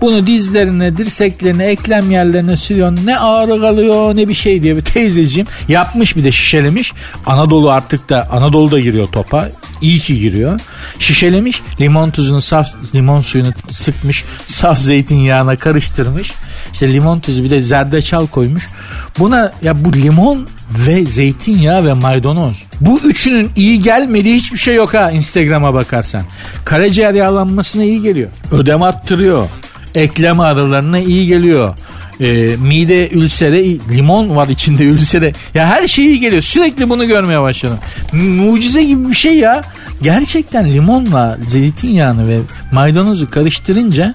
Bunu 0.00 0.26
dizlerine, 0.26 0.96
dirseklerine, 0.96 1.64
eklem 1.64 2.10
yerlerine 2.10 2.56
sürüyorsun. 2.56 3.06
Ne 3.06 3.18
ağrı 3.18 3.60
kalıyor 3.60 4.16
ne 4.16 4.28
bir 4.28 4.34
şey 4.34 4.62
diye 4.62 4.76
bir 4.76 4.80
teyzeciğim 4.80 5.46
yapmış 5.68 6.16
bir 6.16 6.24
de 6.24 6.32
şişelemiş. 6.32 6.92
Anadolu 7.26 7.70
artık 7.70 8.08
da 8.08 8.28
Anadolu'da 8.30 8.80
giriyor 8.80 9.08
topa. 9.08 9.48
İyi 9.80 9.98
ki 9.98 10.20
giriyor. 10.20 10.60
Şişelemiş 10.98 11.62
limon 11.80 12.10
tuzunu 12.10 12.40
saf 12.40 12.68
limon 12.94 13.20
suyunu 13.20 13.48
sıkmış. 13.70 14.24
Saf 14.46 14.78
zeytinyağına 14.78 15.56
karıştırmış. 15.56 16.32
İşte 16.72 16.92
limon 16.92 17.20
tuzu 17.20 17.44
bir 17.44 17.50
de 17.50 17.62
zerdeçal 17.62 18.26
koymuş. 18.26 18.68
Buna 19.18 19.52
ya 19.62 19.84
bu 19.84 19.92
limon 19.92 20.48
ve 20.86 21.06
zeytinyağı 21.06 21.84
ve 21.84 21.92
maydanoz. 21.92 22.52
Bu 22.80 23.00
üçünün 23.04 23.50
iyi 23.56 23.82
gelmediği 23.82 24.36
hiçbir 24.36 24.58
şey 24.58 24.74
yok 24.74 24.94
ha 24.94 25.10
Instagram'a 25.10 25.74
bakarsan. 25.74 26.22
Karaciğer 26.64 27.14
yağlanmasına 27.14 27.84
iyi 27.84 28.02
geliyor. 28.02 28.30
Ödem 28.52 28.82
attırıyor. 28.82 29.48
Eklem 29.94 30.40
ağrılarına 30.40 30.98
iyi 30.98 31.26
geliyor. 31.26 31.74
E, 32.20 32.56
mide 32.56 33.08
ülsere 33.08 33.64
limon 33.64 34.36
var 34.36 34.48
içinde 34.48 34.84
ülsere 34.84 35.32
ya 35.54 35.66
her 35.66 35.86
şey 35.86 36.06
iyi 36.06 36.20
geliyor. 36.20 36.42
Sürekli 36.42 36.90
bunu 36.90 37.06
görmeye 37.06 37.40
başladım 37.40 37.78
mucize 38.12 38.84
gibi 38.84 39.08
bir 39.08 39.14
şey 39.14 39.36
ya. 39.36 39.62
Gerçekten 40.02 40.74
limonla 40.74 41.38
zeytinyağını 41.48 42.28
ve 42.28 42.38
maydanozu 42.72 43.30
karıştırınca 43.30 44.14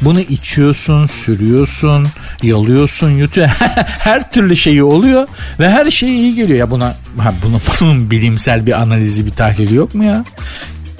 bunu 0.00 0.20
içiyorsun 0.20 1.06
sürüyorsun 1.06 2.06
yalıyorsun 2.42 3.10
yutuyor. 3.10 3.48
Her 3.98 4.30
türlü 4.30 4.56
şeyi 4.56 4.82
oluyor 4.82 5.28
ve 5.60 5.70
her 5.70 5.90
şey 5.90 6.08
iyi 6.08 6.34
geliyor. 6.34 6.58
Ya 6.58 6.70
buna 6.70 6.96
ha, 7.18 7.34
bunun, 7.44 7.60
bunun 7.80 8.10
bilimsel 8.10 8.66
bir 8.66 8.82
analizi 8.82 9.26
bir 9.26 9.30
tahlili 9.30 9.74
yok 9.74 9.94
mu 9.94 10.04
ya? 10.04 10.24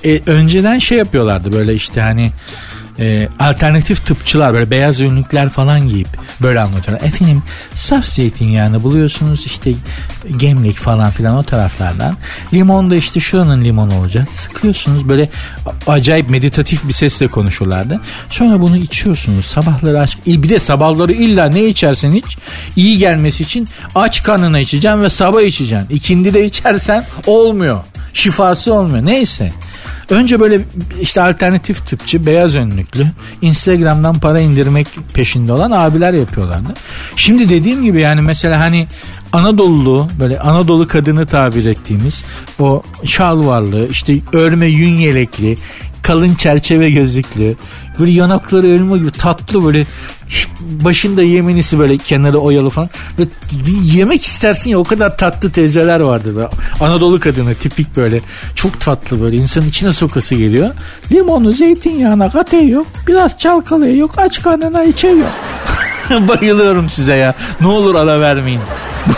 E, 0.04 0.20
önceden 0.26 0.78
şey 0.78 0.98
yapıyorlardı 0.98 1.52
böyle 1.52 1.74
işte 1.74 2.00
hani 2.00 2.30
e, 2.99 3.28
alternatif 3.38 4.07
tıpçılar 4.07 4.53
böyle 4.53 4.70
beyaz 4.70 5.01
önlükler 5.01 5.49
falan 5.49 5.88
giyip 5.88 6.09
böyle 6.43 6.61
anlatıyorlar. 6.61 7.07
Efendim 7.07 7.43
saf 7.74 8.05
zeytinyağını 8.05 8.82
buluyorsunuz 8.82 9.47
işte 9.47 9.72
gemlik 10.36 10.76
falan 10.76 11.11
filan 11.11 11.36
o 11.36 11.43
taraflardan. 11.43 12.16
Limon 12.53 12.90
da 12.90 12.97
işte 12.97 13.20
şuranın 13.20 13.64
limonu 13.64 13.99
olacak. 13.99 14.28
Sıkıyorsunuz 14.32 15.09
böyle 15.09 15.28
acayip 15.86 16.30
meditatif 16.30 16.88
bir 16.88 16.93
sesle 16.93 17.26
konuşurlardı. 17.26 18.01
Sonra 18.30 18.61
bunu 18.61 18.76
içiyorsunuz 18.76 19.45
sabahları 19.45 20.01
aç. 20.01 20.18
Bir 20.26 20.49
de 20.49 20.59
sabahları 20.59 21.12
illa 21.12 21.47
ne 21.47 21.64
içersen 21.64 22.12
iç 22.12 22.38
iyi 22.76 22.99
gelmesi 22.99 23.43
için 23.43 23.68
aç 23.95 24.22
karnına 24.22 24.59
içeceğim 24.59 25.03
ve 25.03 25.09
sabah 25.09 25.43
içeceğim. 25.43 25.84
İkindi 25.90 26.34
de 26.34 26.45
içersen 26.45 27.05
olmuyor. 27.26 27.80
Şifası 28.14 28.74
olmuyor. 28.74 29.07
Neyse. 29.07 29.53
Önce 30.11 30.40
böyle 30.40 30.61
işte 31.00 31.22
alternatif 31.22 31.86
tıpçı, 31.86 32.26
beyaz 32.26 32.55
önlüklü, 32.57 33.07
Instagram'dan 33.42 34.14
para 34.14 34.40
indirmek 34.40 34.86
peşinde 35.14 35.53
olan 35.53 35.70
abiler 35.70 36.12
yapıyorlardı. 36.12 36.74
Şimdi 37.16 37.48
dediğim 37.48 37.82
gibi 37.82 38.00
yani 38.00 38.20
mesela 38.20 38.61
hani 38.61 38.86
Anadolu 39.32 40.09
böyle 40.20 40.40
Anadolu 40.40 40.88
kadını 40.88 41.26
tabir 41.26 41.64
ettiğimiz 41.64 42.24
o 42.59 42.82
şalvarlı 43.05 43.88
işte 43.90 44.14
örme 44.32 44.66
yün 44.66 44.94
yelekli 44.94 45.57
kalın 46.03 46.34
çerçeve 46.34 46.90
gözlüklü 46.90 47.55
böyle 48.00 48.12
yanakları 48.12 48.68
elma 48.68 48.96
gibi 48.96 49.11
tatlı 49.11 49.64
böyle 49.64 49.86
başında 50.62 51.22
yemenisi 51.22 51.78
böyle 51.78 51.98
kenarı 51.98 52.38
oyalı 52.38 52.70
falan 52.70 52.90
ve 53.18 53.22
bir 53.66 53.92
yemek 53.92 54.24
istersin 54.24 54.70
ya 54.70 54.78
o 54.78 54.84
kadar 54.84 55.18
tatlı 55.18 55.50
teyzeler 55.50 56.00
vardı 56.00 56.36
be. 56.36 56.48
Anadolu 56.80 57.20
kadını 57.20 57.55
tipik 57.55 57.96
böyle 57.96 58.20
çok 58.55 58.80
tatlı 58.80 59.22
böyle 59.22 59.36
insanın 59.36 59.68
içine 59.68 59.92
sokası 59.92 60.34
geliyor. 60.34 60.70
Limonu 61.12 61.53
zeytinyağına 61.53 62.30
katıyor 62.30 62.84
biraz 63.07 63.38
çalkalıyor 63.38 64.11
aç 64.16 64.42
karnına 64.42 64.84
içiyor. 64.84 65.26
Bayılıyorum 66.28 66.88
size 66.88 67.14
ya. 67.14 67.34
Ne 67.61 67.66
olur 67.66 67.94
ara 67.94 68.20
vermeyin. 68.20 68.61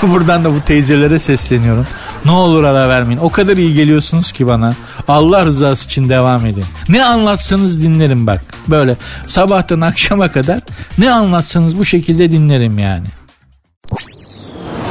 Buradan 0.02 0.44
da 0.44 0.54
bu 0.54 0.60
teyzelere 0.60 1.18
sesleniyorum. 1.18 1.86
Ne 2.24 2.30
olur 2.30 2.64
ara 2.64 2.88
vermeyin. 2.88 3.20
O 3.20 3.30
kadar 3.30 3.56
iyi 3.56 3.74
geliyorsunuz 3.74 4.32
ki 4.32 4.46
bana. 4.46 4.74
Allah 5.08 5.44
rızası 5.44 5.86
için 5.86 6.08
devam 6.08 6.46
edin. 6.46 6.64
Ne 6.88 7.04
anlatsanız 7.04 7.82
dinlerim 7.82 8.26
bak. 8.26 8.40
Böyle 8.68 8.96
sabahtan 9.26 9.80
akşama 9.80 10.28
kadar 10.28 10.60
ne 10.98 11.12
anlatsanız 11.12 11.78
bu 11.78 11.84
şekilde 11.84 12.32
dinlerim 12.32 12.78
yani. 12.78 13.06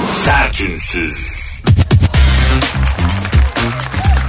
Sertünsüz. 0.06 1.44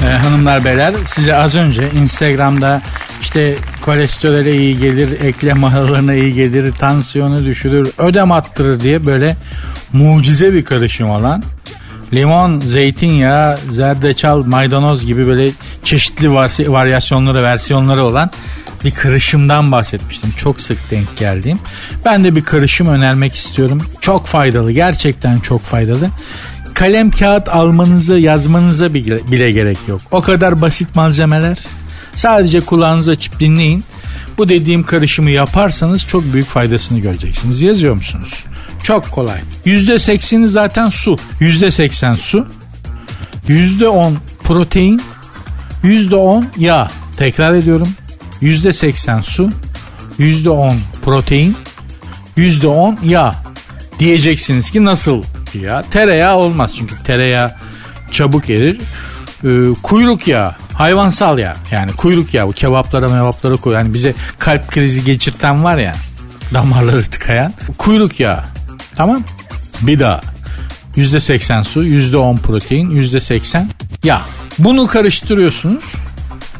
Ee, 0.05 0.12
hanımlar 0.12 0.65
beyler 0.65 0.95
size 1.07 1.37
az 1.37 1.55
önce 1.55 1.91
Instagram'da 1.91 2.83
işte 3.25 3.55
kolesterole 3.81 4.57
iyi 4.57 4.79
gelir, 4.79 5.20
eklem 5.20 5.64
ağrılarına 5.64 6.14
iyi 6.14 6.35
gelir, 6.35 6.72
tansiyonu 6.72 7.45
düşürür, 7.45 7.91
ödem 7.99 8.33
attırır 8.33 8.81
diye 8.81 9.05
böyle 9.05 9.37
mucize 9.93 10.55
bir 10.55 10.64
karışım 10.64 11.11
olan 11.11 11.43
limon, 12.12 12.61
zeytinyağı, 12.61 13.59
zerdeçal, 13.70 14.45
maydanoz 14.47 15.07
gibi 15.07 15.27
böyle 15.27 15.51
çeşitli 15.85 16.33
varyasyonları, 16.72 17.43
versiyonları 17.43 18.05
olan 18.05 18.31
bir 18.85 18.91
karışımdan 18.91 19.72
bahsetmiştim. 19.72 20.31
Çok 20.37 20.61
sık 20.61 20.91
denk 20.91 21.16
geldiğim. 21.16 21.59
Ben 22.05 22.25
de 22.25 22.37
bir 22.37 22.45
karışım 22.45 22.89
önermek 22.89 23.35
istiyorum. 23.35 23.83
Çok 24.01 24.27
faydalı, 24.27 24.72
gerçekten 24.72 25.39
çok 25.39 25.62
faydalı. 25.62 26.09
Kalem 26.75 27.11
kağıt 27.11 27.49
almanıza, 27.49 28.18
yazmanıza 28.18 28.95
bile 28.95 29.51
gerek 29.51 29.79
yok. 29.89 30.01
O 30.11 30.20
kadar 30.20 30.61
basit 30.61 30.97
malzemeler. 30.97 31.59
Sadece 32.17 32.61
kulağınızı 32.61 33.11
açıp 33.11 33.41
dinleyin. 33.41 33.85
Bu 34.39 34.49
dediğim 34.49 34.83
karışımı 34.83 35.31
yaparsanız 35.31 36.07
çok 36.07 36.33
büyük 36.33 36.47
faydasını 36.47 36.99
göreceksiniz. 36.99 37.62
Yazıyor 37.62 37.95
musunuz? 37.95 38.45
Çok 38.83 39.11
kolay. 39.11 39.41
%80'i 39.67 40.49
zaten 40.49 40.89
su. 40.89 41.19
%80 41.41 42.15
su. 42.15 42.47
%10 43.49 44.12
protein. 44.43 45.03
%10 45.85 46.45
yağ. 46.59 46.91
Tekrar 47.17 47.55
ediyorum. 47.55 47.89
%80 48.43 49.23
su. 49.23 49.51
%10 50.19 50.75
protein. 51.05 51.57
%10 52.37 52.97
yağ. 53.05 53.35
Diyeceksiniz 53.99 54.71
ki 54.71 54.85
nasıl 54.85 55.23
ya? 55.55 55.85
Tereyağı 55.91 56.37
olmaz 56.37 56.73
çünkü 56.79 56.95
tereyağı 57.05 57.55
çabuk 58.11 58.51
erir. 58.51 58.81
Ee, 59.45 59.75
kuyruk 59.83 60.29
yağı 60.29 60.55
hayvansal 60.75 61.39
yağ 61.39 61.57
yani 61.70 61.93
kuyruk 61.93 62.35
yağı 62.35 62.49
bu 62.49 62.53
kebaplara 62.53 63.09
mevaplara 63.09 63.57
koy 63.57 63.75
yani 63.75 63.95
bize 63.95 64.14
kalp 64.39 64.70
krizi 64.70 65.05
geçirten 65.05 65.64
var 65.64 65.79
ya 65.79 65.95
damarları 66.55 67.03
tıkayan 67.03 67.53
kuyruk 67.79 68.20
yağı 68.20 68.55
Tamam. 68.95 69.22
Bir 69.81 69.99
daha. 69.99 70.20
%80 70.97 71.64
su, 71.64 71.85
%10 71.85 72.39
protein, 72.39 72.91
%80 72.91 73.66
yağ. 74.05 74.22
Bunu 74.59 74.87
karıştırıyorsunuz. 74.87 75.85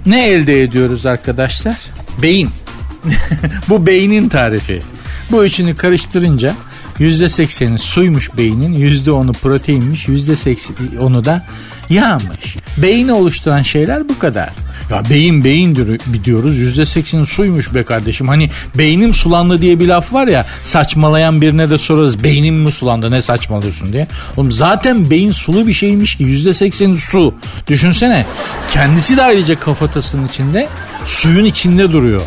Ne 0.07 0.29
elde 0.29 0.63
ediyoruz 0.63 1.07
arkadaşlar? 1.07 1.77
Beyin. 2.23 2.51
Bu 3.69 3.87
beynin 3.87 4.29
tarifi. 4.29 4.83
Bu 5.31 5.45
üçünü 5.45 5.77
karıştırınca 5.77 6.55
%80'i 7.01 7.79
suymuş 7.79 8.37
beynin, 8.37 8.75
%10'u 8.75 9.33
proteinmiş, 9.33 10.09
%10'u 10.09 11.25
da 11.25 11.47
yağmış. 11.91 12.57
Beyni 12.77 13.13
oluşturan 13.13 13.63
şeyler 13.63 14.09
bu 14.09 14.19
kadar. 14.19 14.51
Ya 14.91 15.03
beyin 15.11 15.45
beyin 15.45 15.77
diyoruz 16.25 16.57
yüzde 16.57 16.85
seksen 16.85 17.25
suymuş 17.25 17.75
be 17.75 17.83
kardeşim. 17.83 18.29
Hani 18.29 18.51
beynim 18.75 19.15
sulandı 19.15 19.63
diye 19.63 19.81
bir 19.81 19.89
laf 19.89 20.13
var 20.13 20.27
ya 20.27 20.47
saçmalayan 20.65 21.41
birine 21.41 21.71
de 21.71 21.79
sorarız 21.79 22.25
beynim 22.25 22.55
mi 22.55 22.73
sulandı 22.73 23.11
ne 23.11 23.23
saçmalıyorsun 23.23 23.93
diye. 23.93 24.07
Oğlum 24.37 24.53
zaten 24.53 25.11
beyin 25.11 25.33
sulu 25.33 25.67
bir 25.67 25.73
şeymiş 25.73 26.15
ki 26.15 26.25
yüzde 26.25 26.55
sekseni 26.55 26.97
su. 26.97 27.35
Düşünsene 27.67 28.27
kendisi 28.73 29.17
de 29.17 29.23
ayrıca 29.23 29.61
kafatasının 29.61 30.29
içinde 30.29 30.69
suyun 31.07 31.45
içinde 31.45 31.93
duruyor. 31.93 32.23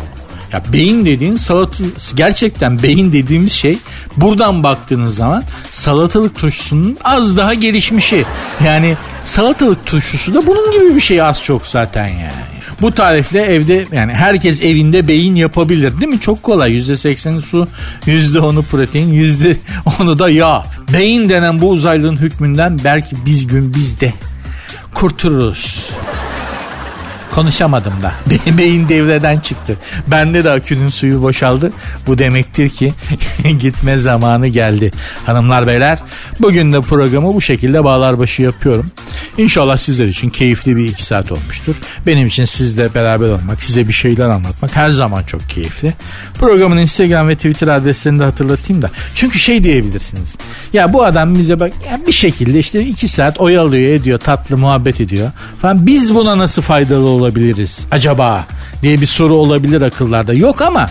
Ya 0.52 0.62
beyin 0.72 1.04
dediğin 1.04 1.36
salatalık 1.36 1.96
gerçekten 2.14 2.82
beyin 2.82 3.12
dediğimiz 3.12 3.52
şey 3.52 3.78
buradan 4.16 4.62
baktığınız 4.62 5.14
zaman 5.14 5.42
salatalık 5.70 6.36
turşusunun 6.36 6.98
az 7.04 7.36
daha 7.36 7.54
gelişmişi. 7.54 8.24
Yani 8.64 8.96
salatalık 9.24 9.86
turşusu 9.86 10.34
da 10.34 10.46
bunun 10.46 10.70
gibi 10.70 10.96
bir 10.96 11.00
şey 11.00 11.22
az 11.22 11.42
çok 11.44 11.66
zaten 11.66 12.06
yani. 12.06 12.58
Bu 12.80 12.92
tarifle 12.92 13.40
evde 13.40 13.86
yani 13.92 14.12
herkes 14.12 14.62
evinde 14.62 15.08
beyin 15.08 15.34
yapabilir 15.34 16.00
değil 16.00 16.12
mi? 16.12 16.20
Çok 16.20 16.42
kolay. 16.42 16.78
%80'i 16.78 17.42
su, 17.42 17.68
%10'u 18.06 18.62
protein, 18.62 19.12
%10'u 19.12 20.18
da 20.18 20.30
yağ. 20.30 20.64
Beyin 20.92 21.28
denen 21.28 21.60
bu 21.60 21.70
uzaylığın 21.70 22.16
hükmünden 22.16 22.78
belki 22.84 23.16
biz 23.26 23.46
gün 23.46 23.74
bizde 23.74 24.12
kurtuluruz. 24.94 25.90
Konuşamadım 27.38 27.92
da. 28.02 28.12
Beyin 28.58 28.88
devreden 28.88 29.38
çıktı. 29.38 29.76
Bende 30.06 30.44
de 30.44 30.50
akünün 30.50 30.88
suyu 30.88 31.22
boşaldı. 31.22 31.72
Bu 32.06 32.18
demektir 32.18 32.68
ki 32.68 32.94
gitme 33.58 33.98
zamanı 33.98 34.46
geldi. 34.48 34.90
Hanımlar 35.26 35.66
beyler 35.66 35.98
bugün 36.40 36.72
de 36.72 36.80
programı 36.80 37.34
bu 37.34 37.40
şekilde 37.40 37.84
bağlar 37.84 38.18
başı 38.18 38.42
yapıyorum. 38.42 38.90
İnşallah 39.38 39.78
sizler 39.78 40.06
için 40.06 40.30
keyifli 40.30 40.76
bir 40.76 40.84
iki 40.84 41.04
saat 41.04 41.32
olmuştur. 41.32 41.74
Benim 42.06 42.26
için 42.26 42.44
sizle 42.44 42.94
beraber 42.94 43.28
olmak, 43.28 43.62
size 43.62 43.88
bir 43.88 43.92
şeyler 43.92 44.28
anlatmak 44.28 44.76
her 44.76 44.90
zaman 44.90 45.22
çok 45.22 45.48
keyifli. 45.48 45.92
Programın 46.34 46.78
Instagram 46.78 47.28
ve 47.28 47.36
Twitter 47.36 47.68
adreslerini 47.68 48.20
de 48.20 48.24
hatırlatayım 48.24 48.82
da. 48.82 48.90
Çünkü 49.14 49.38
şey 49.38 49.62
diyebilirsiniz. 49.62 50.34
Ya 50.72 50.92
bu 50.92 51.04
adam 51.04 51.34
bize 51.34 51.60
bak 51.60 51.72
ya 51.90 52.00
bir 52.06 52.12
şekilde 52.12 52.58
işte 52.58 52.84
iki 52.84 53.08
saat 53.08 53.40
oyalıyor 53.40 53.92
ediyor 53.92 54.18
tatlı 54.18 54.58
muhabbet 54.58 55.00
ediyor 55.00 55.30
falan. 55.62 55.86
Biz 55.86 56.14
buna 56.14 56.38
nasıl 56.38 56.62
faydalı 56.62 57.08
olabiliriz 57.08 57.27
acaba 57.90 58.44
diye 58.82 59.00
bir 59.00 59.06
soru 59.06 59.34
olabilir 59.34 59.82
akıllarda. 59.82 60.34
Yok 60.34 60.62
ama 60.62 60.90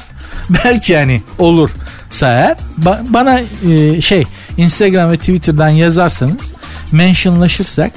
belki 0.49 0.93
yani 0.93 1.21
olur 1.39 1.69
eğer 2.21 2.57
ba- 2.83 3.13
bana 3.13 3.41
e, 3.71 4.01
şey 4.01 4.23
Instagram 4.57 5.11
ve 5.11 5.17
Twitter'dan 5.17 5.69
yazarsanız 5.69 6.53
mentionlaşırsak 6.91 7.91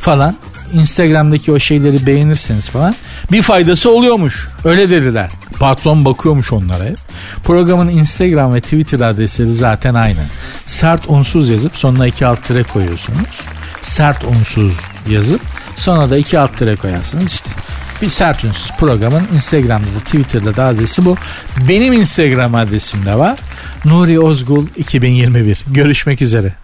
falan 0.00 0.36
Instagram'daki 0.72 1.52
o 1.52 1.58
şeyleri 1.58 2.06
beğenirseniz 2.06 2.68
falan 2.68 2.94
bir 3.32 3.42
faydası 3.42 3.90
oluyormuş. 3.90 4.48
Öyle 4.64 4.90
dediler. 4.90 5.30
Patron 5.58 6.04
bakıyormuş 6.04 6.52
onlara 6.52 6.84
hep. 6.84 6.98
Programın 7.44 7.88
Instagram 7.88 8.54
ve 8.54 8.60
Twitter 8.60 9.00
adresleri 9.00 9.54
zaten 9.54 9.94
aynı. 9.94 10.20
Sert 10.66 11.02
unsuz 11.08 11.48
yazıp 11.48 11.76
sonuna 11.76 12.06
iki 12.06 12.26
alt 12.26 12.44
tire 12.44 12.62
koyuyorsunuz. 12.62 13.28
Sert 13.82 14.24
unsuz 14.24 14.74
yazıp 15.08 15.40
sonra 15.76 16.10
da 16.10 16.16
iki 16.16 16.38
alt 16.38 16.58
tire 16.58 16.76
koyarsınız 16.76 17.24
işte. 17.32 17.50
Bir 18.02 18.08
sert 18.08 18.44
programın 18.78 19.22
Instagram'da 19.34 19.86
da 19.86 20.04
Twitter'da 20.04 20.56
da 20.56 20.64
adresi 20.64 21.04
bu. 21.04 21.16
Benim 21.68 21.92
Instagram 21.92 22.54
adresim 22.54 23.06
de 23.06 23.18
var. 23.18 23.38
Nuri 23.84 24.20
Ozgul 24.20 24.66
2021. 24.76 25.64
Görüşmek 25.66 26.22
üzere. 26.22 26.54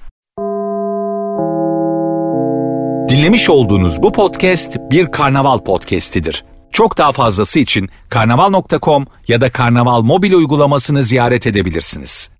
Dinlemiş 3.09 3.51
olduğunuz 3.51 4.03
bu 4.03 4.13
podcast 4.13 4.77
bir 4.91 5.13
karnaval 5.13 5.59
podcastidir. 5.59 6.45
Çok 6.73 6.99
daha 6.99 7.13
fazlası 7.13 7.59
için 7.59 7.91
karnaval.com 8.09 9.07
ya 9.29 9.41
da 9.41 9.51
karnaval 9.51 10.03
mobil 10.03 10.33
uygulamasını 10.33 11.03
ziyaret 11.03 11.47
edebilirsiniz. 11.47 12.36